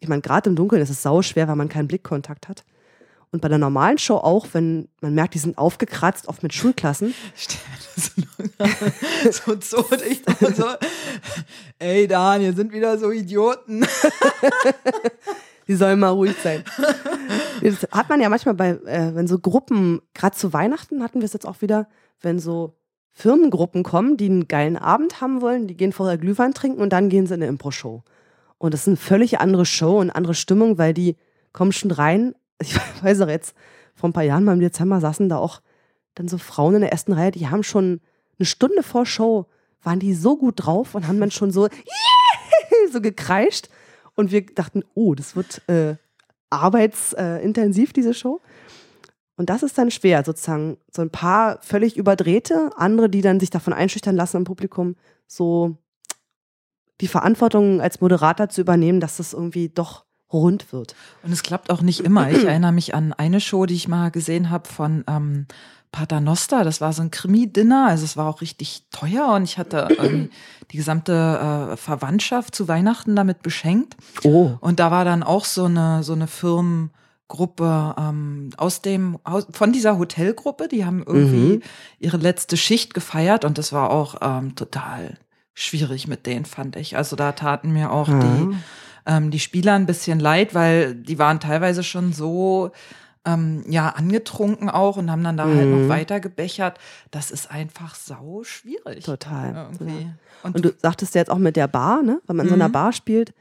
[0.00, 2.64] ich meine, gerade im Dunkeln ist es sau schwer, weil man keinen Blickkontakt hat.
[3.32, 7.14] Und bei der normalen Show auch, wenn man merkt, die sind aufgekratzt, oft mit Schulklassen.
[9.30, 10.66] so, so, so, so,
[11.78, 13.86] ey Dan, hier sind wieder so Idioten.
[15.68, 16.64] die sollen mal ruhig sein.
[17.62, 21.26] Das hat man ja manchmal bei, äh, wenn so Gruppen, gerade zu Weihnachten hatten wir
[21.26, 21.88] es jetzt auch wieder,
[22.20, 22.76] wenn so
[23.12, 27.08] Firmengruppen kommen, die einen geilen Abend haben wollen, die gehen vorher Glühwein trinken und dann
[27.08, 28.02] gehen sie in eine Impro-Show.
[28.58, 31.16] Und das ist eine völlig andere Show und andere Stimmung, weil die
[31.52, 32.34] kommen schon rein.
[32.58, 33.54] Ich weiß auch jetzt,
[33.94, 35.60] vor ein paar Jahren mal im Dezember saßen da auch
[36.14, 38.00] dann so Frauen in der ersten Reihe, die haben schon
[38.38, 39.46] eine Stunde vor Show,
[39.82, 42.90] waren die so gut drauf und haben dann schon so, yeah!
[42.92, 43.68] so gekreischt.
[44.14, 45.96] Und wir dachten, oh, das wird äh,
[46.50, 48.40] arbeitsintensiv, diese Show.
[49.36, 53.50] Und das ist dann schwer, sozusagen so ein paar völlig überdrehte, andere, die dann sich
[53.50, 55.76] davon einschüchtern lassen im Publikum, so
[57.02, 60.94] die Verantwortung als Moderator zu übernehmen, dass das irgendwie doch rund wird.
[61.22, 62.30] Und es klappt auch nicht immer.
[62.30, 65.46] Ich erinnere mich an eine Show, die ich mal gesehen habe von ähm,
[65.92, 66.64] Paternoster.
[66.64, 67.86] Das war so ein Krimi-Dinner.
[67.88, 70.30] Also es war auch richtig teuer und ich hatte ähm,
[70.70, 73.96] die gesamte äh, Verwandtschaft zu Weihnachten damit beschenkt.
[74.24, 74.52] Oh.
[74.60, 79.18] Und da war dann auch so eine, so eine Firmengruppe ähm, aus dem,
[79.50, 80.68] von dieser Hotelgruppe.
[80.68, 81.62] Die haben irgendwie mhm.
[81.98, 85.18] ihre letzte Schicht gefeiert und das war auch ähm, total
[85.54, 86.96] schwierig mit denen, fand ich.
[86.96, 88.20] Also da taten mir auch mhm.
[88.50, 88.56] die
[89.06, 92.70] ähm, die Spieler ein bisschen leid, weil die waren teilweise schon so
[93.24, 95.88] ähm, ja angetrunken auch und haben dann da halt noch Mhm.
[95.88, 96.78] weiter gebechert.
[97.10, 99.04] Das ist einfach sau schwierig.
[99.04, 99.54] Total.
[99.54, 99.68] Ja.
[100.42, 102.20] Und, Und du sagtest ja jetzt auch mit der Bar, ne?
[102.26, 102.72] Wenn man in so einer Mhm.
[102.72, 103.32] Bar spielt,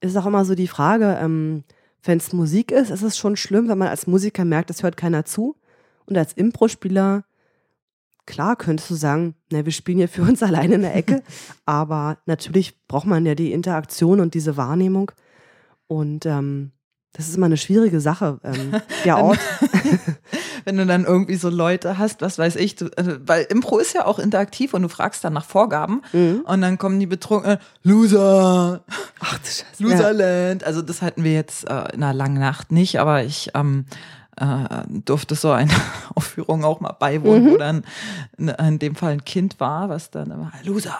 [0.00, 1.64] ist auch immer so die Frage, ähm,
[2.04, 4.96] wenn es Musik ist, ist es schon schlimm, wenn man als Musiker merkt, es hört
[4.96, 5.56] keiner zu.
[6.04, 7.24] Und als Impro-Spieler,
[8.26, 11.22] klar, könntest du sagen, ne, wir spielen hier für uns alleine in der Ecke.
[11.64, 15.12] aber natürlich braucht man ja die Interaktion und diese Wahrnehmung.
[15.88, 16.72] Und ähm,
[17.12, 18.38] das ist immer eine schwierige Sache.
[18.44, 18.72] Ähm,
[19.04, 19.38] der Ort.
[20.64, 23.94] wenn du dann irgendwie so Leute hast, was weiß ich, du, also, weil Impro ist
[23.94, 26.42] ja auch interaktiv und du fragst dann nach Vorgaben Mhm.
[26.44, 28.84] und dann kommen die Betrunkenen, Loser,
[29.20, 29.64] Ach du Scheiße.
[29.82, 30.64] Loserland.
[30.64, 33.86] Also das hatten wir jetzt äh, in einer langen Nacht nicht, aber ich ähm,
[34.36, 35.70] äh, durfte so eine
[36.14, 37.50] Aufführung auch mal beiwohnen, Mhm.
[37.52, 37.84] wo dann
[38.38, 40.98] in, in dem Fall ein Kind war, was dann immer Loser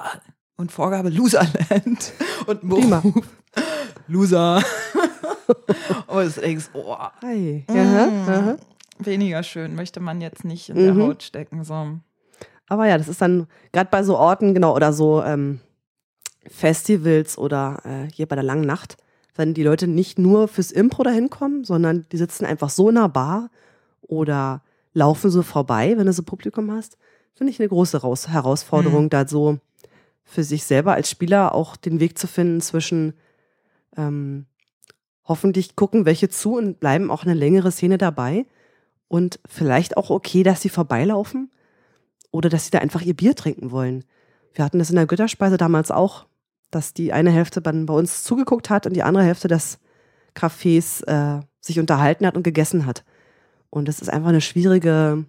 [0.57, 2.13] und Vorgabe Loserland
[2.47, 2.69] und.
[2.69, 3.25] Beruf
[4.09, 4.63] Loser.
[6.07, 7.65] und du denkst, oh, Hi.
[7.69, 8.29] Aha, Mm.
[8.29, 8.57] aha.
[8.99, 11.03] weniger schön, möchte man jetzt nicht in der Mhm.
[11.03, 11.65] Haut stecken.
[11.65, 11.99] So.
[12.69, 15.61] Aber ja, das ist dann gerade bei so Orten, genau, oder so ähm,
[16.49, 18.97] Festivals oder äh, hier bei der langen Nacht,
[19.37, 22.97] wenn die Leute nicht nur fürs Impro dahin kommen, sondern die sitzen einfach so in
[22.97, 23.51] einer Bar
[24.03, 24.63] oder
[24.95, 26.97] laufen so vorbei, wenn du so Publikum hast,
[27.35, 29.59] finde ich eine große Raus Herausforderung, da so
[30.25, 33.15] für sich selber als Spieler auch den Weg zu finden zwischen
[33.97, 34.47] ähm,
[35.25, 38.47] hoffentlich gucken welche zu und bleiben auch eine längere Szene dabei
[39.09, 41.51] und vielleicht auch okay, dass sie vorbeilaufen
[42.31, 44.05] oder dass sie da einfach ihr Bier trinken wollen.
[44.53, 46.27] Wir hatten das in der Götterspeise damals auch,
[46.71, 49.79] dass die eine Hälfte dann bei uns zugeguckt hat und die andere Hälfte des
[50.35, 53.05] Cafés äh, sich unterhalten hat und gegessen hat.
[53.71, 55.25] Und das ist einfach eine schwierige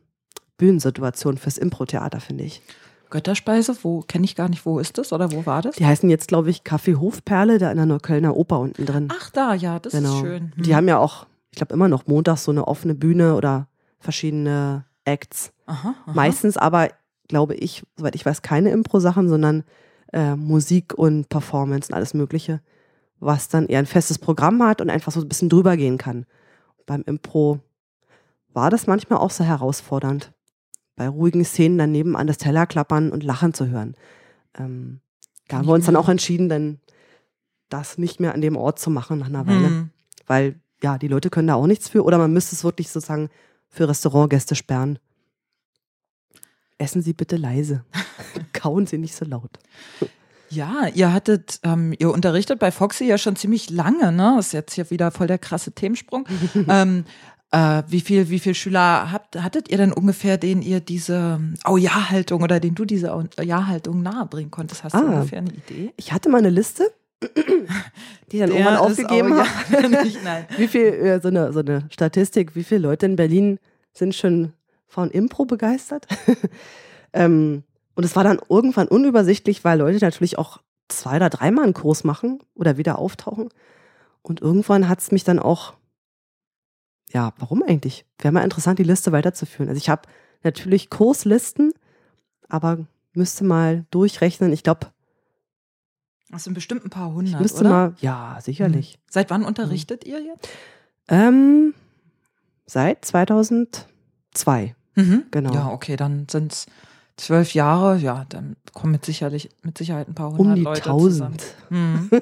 [0.58, 2.62] Bühnensituation fürs Impro-Theater, finde ich.
[3.10, 5.78] Götterspeise, wo kenne ich gar nicht, wo ist das oder wo war das?
[5.78, 9.08] Die heißen jetzt, glaube ich, Café Hofperle, da in der Neuköllner Oper unten drin.
[9.18, 10.52] Ach da, ja, das ist schön.
[10.56, 10.64] Hm.
[10.64, 13.68] Die haben ja auch, ich glaube, immer noch montags so eine offene Bühne oder
[14.00, 15.54] verschiedene Acts.
[15.68, 16.12] aha, aha.
[16.14, 16.90] Meistens aber,
[17.30, 19.64] glaube ich, soweit ich weiß, keine Impro-Sachen, sondern
[20.14, 22.62] äh, Musik und Performance und alles Mögliche,
[23.20, 26.26] was dann eher ein festes Programm hat und einfach so ein bisschen drüber gehen kann.
[26.86, 27.60] Beim Impro
[28.54, 30.32] war das manchmal auch so herausfordernd,
[30.96, 33.96] bei ruhigen Szenen daneben an das Teller klappern und lachen zu hören.
[34.58, 35.02] Ähm,
[35.48, 36.80] da haben wir uns dann auch entschieden, dann
[37.70, 39.90] das nicht mehr an dem Ort zu machen nach einer Weile Hm.
[40.26, 43.30] weil ja, die Leute können da auch nichts für oder man müsste es wirklich sozusagen
[43.70, 45.00] für Restaurantgäste sperren.
[46.78, 47.84] Essen Sie bitte leise.
[48.58, 49.52] Kauen Sie nicht so laut.
[50.50, 54.38] Ja, ihr hattet, ähm, ihr unterrichtet bei Foxy ja schon ziemlich lange, ne?
[54.40, 56.26] Ist jetzt hier wieder voll der krasse Themensprung.
[56.70, 57.04] ähm,
[57.52, 62.44] äh, wie viel, wie viel Schüler habt, hattet ihr denn ungefähr, den ihr diese Au-Ja-Haltung
[62.44, 64.84] oder den du diese Au-Ja-Haltung nahebringen konntest?
[64.84, 65.02] Hast du Ah.
[65.02, 65.94] ungefähr eine Idee?
[65.98, 66.92] Ich hatte mal eine Liste,
[68.32, 69.30] die dann irgendwann aufgegeben
[70.04, 70.46] nicht, nein.
[70.58, 73.60] Wie viel, äh, so, eine, so eine Statistik, wie viele Leute in Berlin
[73.94, 74.54] sind schon
[74.88, 76.06] von Impro begeistert?
[77.14, 77.64] ähm,
[77.98, 82.04] und es war dann irgendwann unübersichtlich, weil Leute natürlich auch zwei oder dreimal einen Kurs
[82.04, 83.50] machen oder wieder auftauchen.
[84.22, 85.74] Und irgendwann hat es mich dann auch,
[87.12, 88.06] ja, warum eigentlich?
[88.20, 89.68] Wäre mal interessant, die Liste weiterzuführen.
[89.68, 90.04] Also ich habe
[90.44, 91.74] natürlich Kurslisten,
[92.48, 94.54] aber müsste mal durchrechnen.
[94.54, 94.92] Ich glaube,
[96.30, 97.70] Das sind bestimmt ein paar ich hundert, müsste oder?
[97.70, 99.00] mal, ja, sicherlich.
[99.10, 100.48] Seit wann unterrichtet ihr jetzt?
[101.08, 101.74] Ähm,
[102.68, 104.76] seit 2002.
[104.94, 105.24] Mhm.
[105.32, 105.52] Genau.
[105.52, 106.68] Ja, okay, dann sind es
[107.18, 107.98] zwölf Jahre.
[107.98, 111.38] Ja, dann kommen mit, sicherlich, mit Sicherheit ein paar Um hundert die Leute zusammen.
[111.70, 111.70] 1000.
[111.70, 112.10] Mhm.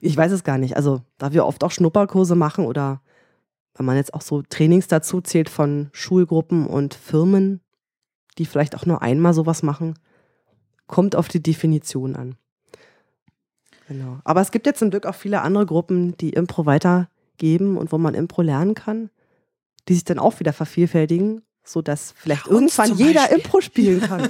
[0.00, 0.76] Ich weiß es gar nicht.
[0.76, 3.00] Also, da wir oft auch Schnupperkurse machen oder
[3.74, 7.60] wenn man jetzt auch so Trainings dazu zählt von Schulgruppen und Firmen,
[8.38, 9.98] die vielleicht auch nur einmal sowas machen,
[10.86, 12.36] kommt auf die Definition an.
[13.88, 14.18] Genau.
[14.24, 17.98] Aber es gibt jetzt zum Glück auch viele andere Gruppen, die Impro weitergeben und wo
[17.98, 19.10] man Impro lernen kann,
[19.88, 23.30] die sich dann auch wieder vervielfältigen, sodass vielleicht Ja, irgendwann jeder.
[23.30, 24.28] Impro spielen kann.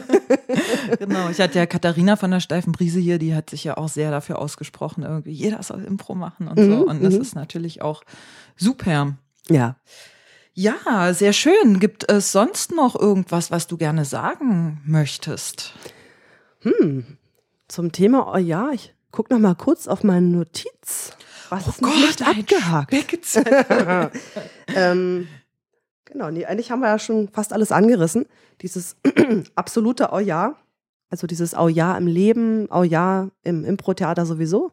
[0.99, 3.89] genau, ich hatte ja Katharina von der Steifen Brise hier, die hat sich ja auch
[3.89, 6.87] sehr dafür ausgesprochen, irgendwie jeder soll Impro machen und Mhm, so.
[6.87, 7.21] Und das mhm.
[7.21, 8.03] ist natürlich auch
[8.57, 9.17] super.
[9.49, 9.77] ja.
[10.55, 11.79] Ja, sehr schön.
[11.79, 15.73] Gibt es sonst noch irgendwas, was du gerne sagen möchtest?
[16.63, 17.17] Hm.
[17.69, 21.13] Zum Thema, oh ja, ich gucke noch mal kurz auf meine Notiz.
[21.49, 22.93] Was ist noch nicht abgehakt?
[24.75, 25.29] Ähm,
[26.11, 28.27] genau, nee, eigentlich haben wir ja schon fast alles angerissen.
[28.61, 28.97] Dieses
[29.55, 30.57] absolute Oh ja,
[31.11, 34.73] also dieses Oh ja im Leben, Oh ja im Impro-Theater sowieso.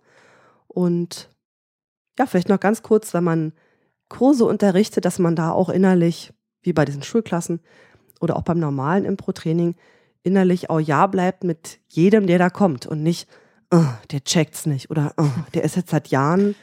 [0.68, 1.30] Und
[2.18, 3.54] ja, vielleicht noch ganz kurz, wenn man
[4.10, 7.60] Kurse unterrichtet, dass man da auch innerlich, wie bei diesen Schulklassen
[8.22, 9.76] oder auch beim normalen Impro-Training,
[10.24, 13.28] innerlich Oh ja bleibt mit jedem, der da kommt und nicht
[13.72, 16.56] oh, der checkt's nicht oder oh, der ist jetzt seit Jahren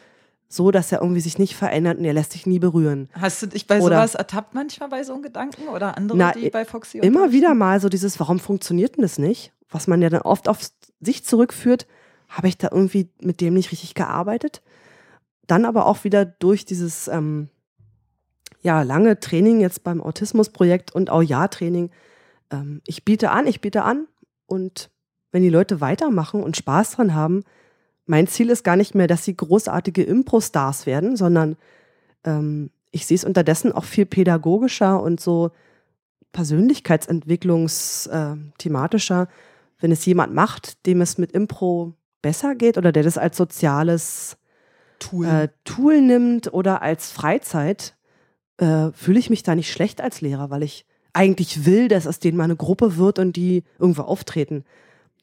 [0.53, 3.09] so, dass er irgendwie sich nicht verändert und er lässt sich nie berühren.
[3.19, 6.33] Hast du dich bei Oder- sowas ertappt manchmal bei so einem Gedanken oder andere, Na,
[6.33, 9.53] die bei Foxy Immer wieder mal so dieses, warum funktioniert denn das nicht?
[9.71, 10.59] Was man ja dann oft auf
[11.01, 11.87] sich zurückführt,
[12.29, 14.63] habe ich da irgendwie mit dem nicht richtig gearbeitet.
[15.47, 17.49] Dann aber auch wieder durch dieses ähm,
[18.61, 21.91] ja, lange Training jetzt beim Autismusprojekt und auch Ja-Training.
[22.51, 24.07] Ähm, ich biete an, ich biete an
[24.47, 24.91] und
[25.31, 27.43] wenn die Leute weitermachen und Spaß dran haben,
[28.07, 31.57] mein Ziel ist gar nicht mehr, dass sie großartige Impro-Stars werden, sondern
[32.25, 35.51] ähm, ich sehe es unterdessen auch viel pädagogischer und so
[36.33, 39.29] persönlichkeitsentwicklungsthematischer,
[39.81, 44.39] wenn es jemand macht, dem es mit Impro besser geht oder der das als soziales
[44.99, 45.27] Tool.
[45.27, 47.97] äh, Tool nimmt oder als Freizeit,
[48.59, 52.21] äh, fühle ich mich da nicht schlecht als Lehrer, weil ich eigentlich will, dass aus
[52.21, 54.65] denen mal eine Gruppe wird und die irgendwo auftreten.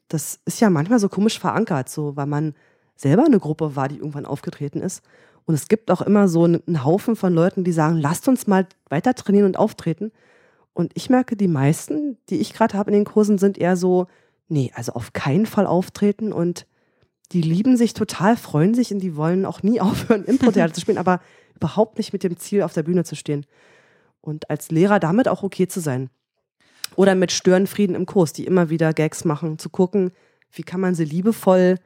[0.07, 2.53] Das ist ja manchmal so komisch verankert, so weil man
[2.99, 5.03] selber eine Gruppe war, die irgendwann aufgetreten ist.
[5.45, 8.67] Und es gibt auch immer so einen Haufen von Leuten, die sagen, lasst uns mal
[8.89, 10.11] weiter trainieren und auftreten.
[10.73, 14.07] Und ich merke, die meisten, die ich gerade habe in den Kursen, sind eher so,
[14.49, 16.67] nee, also auf keinen Fall auftreten und
[17.31, 20.97] die lieben sich total, freuen sich und die wollen auch nie aufhören, Impro-Theater zu spielen,
[20.97, 21.21] aber
[21.55, 23.45] überhaupt nicht mit dem Ziel, auf der Bühne zu stehen.
[24.21, 26.09] Und als Lehrer damit auch okay zu sein.
[26.97, 30.11] Oder mit Störenfrieden im Kurs, die immer wieder Gags machen, zu gucken,
[30.51, 31.77] wie kann man sie liebevoll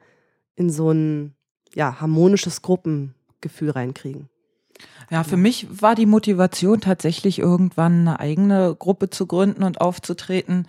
[0.56, 1.34] in so ein
[1.74, 4.28] ja, harmonisches Gruppengefühl reinkriegen.
[5.10, 10.66] Ja, für mich war die Motivation tatsächlich irgendwann eine eigene Gruppe zu gründen und aufzutreten,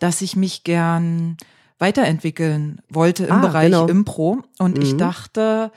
[0.00, 1.36] dass ich mich gern
[1.78, 3.86] weiterentwickeln wollte im Ah, Bereich genau.
[3.88, 4.42] Impro.
[4.58, 4.98] Und ich Mhm.
[4.98, 5.72] dachte,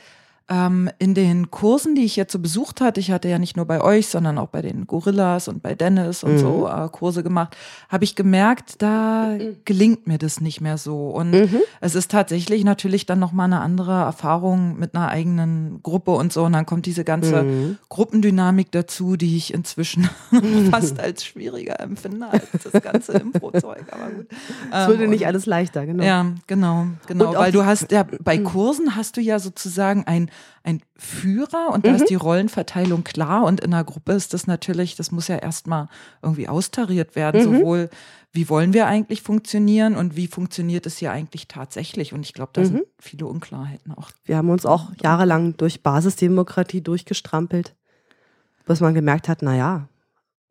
[0.50, 3.66] ähm, in den Kursen, die ich jetzt so besucht hatte, ich hatte ja nicht nur
[3.66, 6.38] bei euch, sondern auch bei den Gorillas und bei Dennis und Mhm.
[6.38, 7.56] so äh, Kurse gemacht,
[7.90, 11.10] habe ich gemerkt, da gelingt mir das nicht mehr so.
[11.10, 11.60] Und Mhm.
[11.82, 16.46] es ist tatsächlich natürlich dann nochmal eine andere Erfahrung mit einer eigenen Gruppe und so.
[16.46, 17.78] Und dann kommt diese ganze Mhm.
[17.90, 20.10] Gruppendynamik dazu, die ich inzwischen
[20.72, 23.86] fast als schwieriger empfinde als das ganze Impro-Zeug.
[23.92, 24.28] Aber gut.
[24.30, 24.38] Es
[24.84, 26.04] Ähm, würde und- nicht alles leichter, genau.
[26.04, 27.36] ja, genau, genau.
[27.36, 30.30] Weil du hast ja bei Kursen hast du ja sozusagen ein,
[30.64, 31.96] ein Führer und da Mhm.
[31.98, 35.88] ist die Rollenverteilung klar und in einer Gruppe ist das natürlich, das muss ja erstmal
[36.22, 37.58] irgendwie austariert werden, Mhm.
[37.60, 37.90] sowohl
[38.34, 42.14] wie wollen wir eigentlich funktionieren und wie funktioniert es hier eigentlich tatsächlich.
[42.14, 42.66] Und ich glaube, da Mhm.
[42.66, 44.12] sind viele Unklarheiten auch.
[44.26, 47.74] Wir haben uns auch jahrelang durch Basisdemokratie durchgestrampelt,
[48.66, 49.88] bis man gemerkt hat, naja,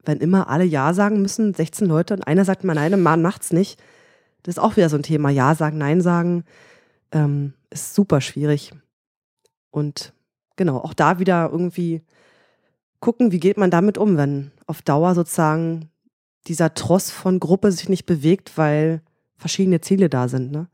[0.05, 3.53] wenn immer alle Ja sagen müssen, 16 Leute und einer sagt mal nein, man macht's
[3.53, 3.78] nicht,
[4.43, 5.30] das ist auch wieder so ein Thema.
[5.30, 6.45] Ja sagen, Nein sagen,
[7.12, 8.72] ähm, ist super schwierig.
[9.77, 10.14] Und
[10.57, 12.01] genau, auch da wieder irgendwie
[13.01, 15.91] gucken, wie geht man damit um, wenn auf Dauer sozusagen
[16.47, 19.03] dieser Tross von Gruppe sich nicht bewegt, weil
[19.37, 20.51] verschiedene Ziele da sind.
[20.51, 20.68] Ne?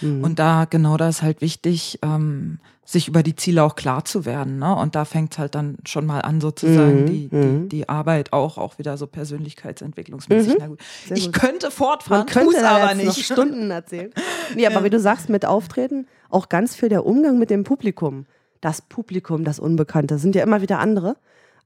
[0.00, 0.24] Mhm.
[0.24, 4.24] Und da, genau, da ist halt wichtig, ähm, sich über die Ziele auch klar zu
[4.24, 4.58] werden.
[4.58, 4.74] Ne?
[4.74, 7.68] Und da fängt es halt dann schon mal an, sozusagen, Mhm, die, die, mhm.
[7.68, 10.58] die Arbeit auch, auch wieder so persönlichkeitsentwicklungsmäßig.
[10.58, 10.76] Mhm.
[11.14, 13.26] Ich könnte fortfahren, Man könnte aber jetzt noch nicht.
[13.26, 14.10] Stunden erzählen.
[14.54, 18.26] Nee, aber wie du sagst, mit Auftreten, auch ganz viel der Umgang mit dem Publikum.
[18.60, 21.16] Das Publikum, das Unbekannte, sind ja immer wieder andere.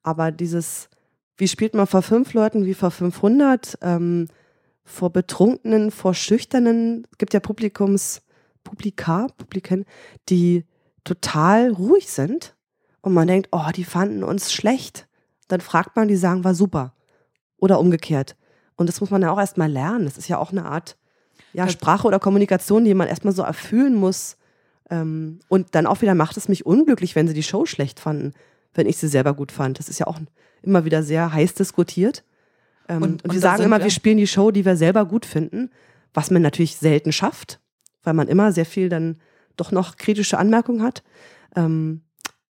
[0.03, 0.89] Aber dieses,
[1.37, 4.29] wie spielt man vor fünf Leuten, wie vor 500, ähm,
[4.85, 8.23] vor Betrunkenen, vor Schüchternen, es gibt ja Publikums,
[8.63, 9.85] Publika, Publiken,
[10.29, 10.65] die
[11.05, 12.55] total ruhig sind
[13.01, 15.07] und man denkt, oh, die fanden uns schlecht.
[15.49, 16.95] Dann fragt man, die sagen, war super.
[17.59, 18.37] Oder umgekehrt.
[18.77, 20.05] Und das muss man ja auch erstmal lernen.
[20.05, 20.97] Das ist ja auch eine Art
[21.53, 24.37] ja, Sprache oder Kommunikation, die man erstmal so erfüllen muss.
[24.91, 28.33] Ähm, und dann auch wieder macht es mich unglücklich, wenn sie die Show schlecht fanden,
[28.75, 29.79] wenn ich sie selber gut fand.
[29.79, 30.21] Das ist ja auch
[30.63, 32.25] immer wieder sehr heiß diskutiert.
[32.89, 35.27] Ähm, Und- und, und wir sagen immer, wir- spielen die Show, die wir selber gut
[35.27, 35.71] finden,
[36.15, 37.61] was man natürlich selten schafft,
[38.05, 39.19] weil man immer sehr viel dann
[39.57, 41.03] doch noch kritische Anmerkungen hat.
[41.57, 42.03] Ähm,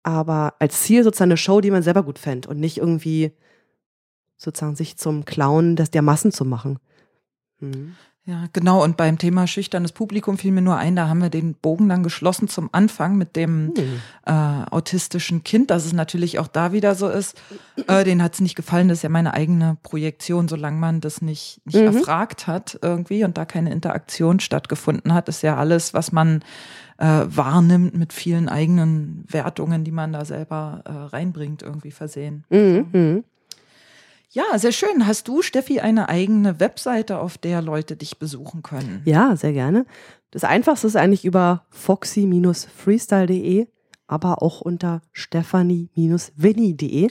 [0.02, 3.32] aber als Ziel sozusagen eine Show, die man selber gut fände und nicht irgendwie
[4.36, 6.78] sozusagen sich zum Clown des der Massen zu machen.
[7.60, 7.94] Mhm.
[8.28, 8.84] Ja, genau.
[8.84, 12.02] Und beim Thema schüchternes Publikum fiel mir nur ein, da haben wir den Bogen dann
[12.02, 14.00] geschlossen zum Anfang mit dem Hm.
[14.26, 14.30] äh,
[14.70, 17.40] autistischen Kind, dass es natürlich auch da wieder so ist.
[17.86, 21.22] Äh, denen hat es nicht gefallen, das ist ja meine eigene Projektion, solange man das
[21.22, 21.86] nicht, nicht Mhm.
[21.86, 26.42] erfragt hat irgendwie und da keine Interaktion stattgefunden hat, ist ja alles, was man
[26.98, 32.44] äh, wahrnimmt mit vielen eigenen Wertungen, die man da selber äh, reinbringt, irgendwie versehen.
[32.50, 33.24] Mhm.
[34.30, 35.06] Ja, sehr schön.
[35.06, 39.00] Hast du, Steffi, eine eigene Webseite, auf der Leute dich besuchen können?
[39.04, 39.86] Ja, sehr gerne.
[40.30, 43.66] Das Einfachste ist eigentlich über foxy-freestyle.de,
[44.06, 47.10] aber auch unter stephanie-winnie.de.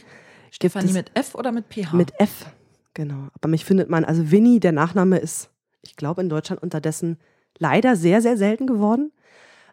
[0.52, 1.94] Stefanie es- mit F oder mit PH?
[1.96, 2.46] Mit F,
[2.94, 3.28] genau.
[3.34, 5.50] Aber mich findet man, also Winnie, der Nachname ist,
[5.82, 7.18] ich glaube, in Deutschland unterdessen
[7.58, 9.12] leider sehr, sehr selten geworden.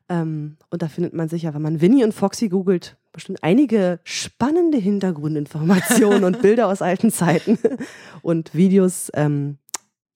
[0.08, 4.78] Ähm, und da findet man sicher, wenn man Winnie und Foxy googelt, bestimmt einige spannende
[4.78, 7.58] Hintergrundinformationen und Bilder aus alten Zeiten
[8.22, 9.58] und Videos ähm,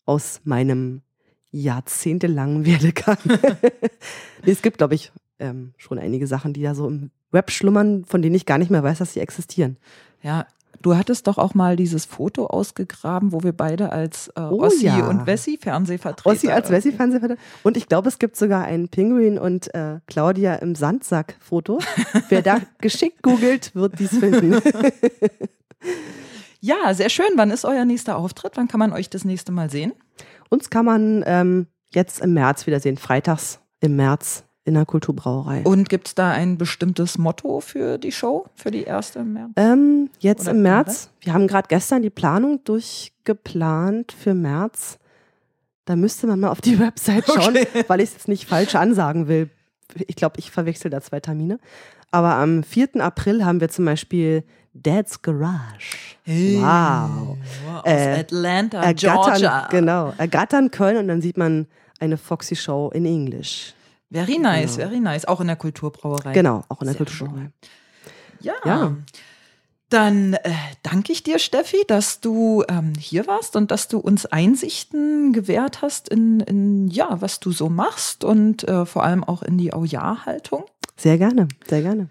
[0.05, 1.03] aus meinem
[1.51, 3.19] jahrzehntelangen Werdegang.
[4.45, 8.21] es gibt, glaube ich, ähm, schon einige Sachen, die da so im Web schlummern, von
[8.21, 9.77] denen ich gar nicht mehr weiß, dass sie existieren.
[10.23, 10.47] Ja,
[10.83, 14.87] Du hattest doch auch mal dieses Foto ausgegraben, wo wir beide als äh, oh, Ossi
[14.87, 15.09] ja.
[15.09, 16.31] und Wessi Fernsehvertreter.
[16.31, 17.41] Ossi als Wessi Fernsehvertreter.
[17.63, 21.81] Und ich glaube, es gibt sogar ein Pinguin und äh, Claudia im Sandsack Foto.
[22.29, 24.61] Wer da geschickt googelt, wird dies finden.
[26.61, 27.31] ja, sehr schön.
[27.35, 28.53] Wann ist euer nächster Auftritt?
[28.57, 29.93] Wann kann man euch das nächste Mal sehen?
[30.49, 35.63] Uns kann man ähm, jetzt im März wiedersehen, freitags im März in der Kulturbrauerei.
[35.65, 39.51] Und gibt es da ein bestimmtes Motto für die Show, für die erste im März?
[39.57, 41.11] Ähm, jetzt Oder im März.
[41.21, 44.99] Wir haben gerade gestern die Planung durchgeplant für März.
[45.87, 47.85] Da müsste man mal auf die Website schauen, okay.
[47.89, 49.51] weil ich es jetzt nicht falsch ansagen will.
[50.07, 51.59] Ich glaube, ich verwechsel da zwei Termine.
[52.11, 53.01] Aber am 4.
[53.01, 54.45] April haben wir zum Beispiel
[54.75, 56.17] Dad's Garage.
[56.25, 57.37] Hey, wow.
[57.79, 59.69] Aus äh, Atlanta, ergattern, Georgia.
[59.71, 61.67] Genau, ergattern Köln und dann sieht man
[61.99, 63.75] eine Foxy Show in Englisch.
[64.11, 64.89] Very nice, genau.
[64.89, 65.25] very nice.
[65.27, 66.33] Auch in der Kulturbrauerei.
[66.33, 67.51] Genau, auch in der Sehr Kulturbrauerei.
[68.41, 68.55] Ja.
[68.65, 68.97] ja.
[69.91, 70.53] Dann äh,
[70.83, 75.81] danke ich dir, Steffi, dass du ähm, hier warst und dass du uns Einsichten gewährt
[75.81, 79.73] hast in, in ja, was du so machst und äh, vor allem auch in die
[79.73, 80.65] Au-Ja-Haltung.
[80.97, 82.11] Sehr gerne, sehr gerne.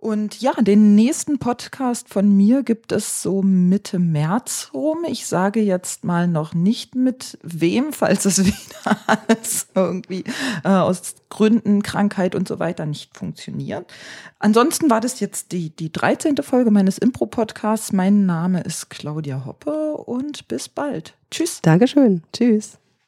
[0.00, 5.04] Und ja, den nächsten Podcast von mir gibt es so Mitte März rum.
[5.06, 10.24] Ich sage jetzt mal noch nicht mit wem, falls es wieder alles irgendwie
[10.64, 13.92] äh, aus Gründen, Krankheit und so weiter nicht funktioniert.
[14.38, 16.36] Ansonsten war das jetzt die, die 13.
[16.38, 17.92] Folge meines Impro-Podcasts.
[17.92, 21.14] Mein Name ist Claudia Hoppe und bis bald.
[21.30, 21.60] Tschüss.
[21.60, 22.22] Dankeschön.
[22.32, 22.79] Tschüss.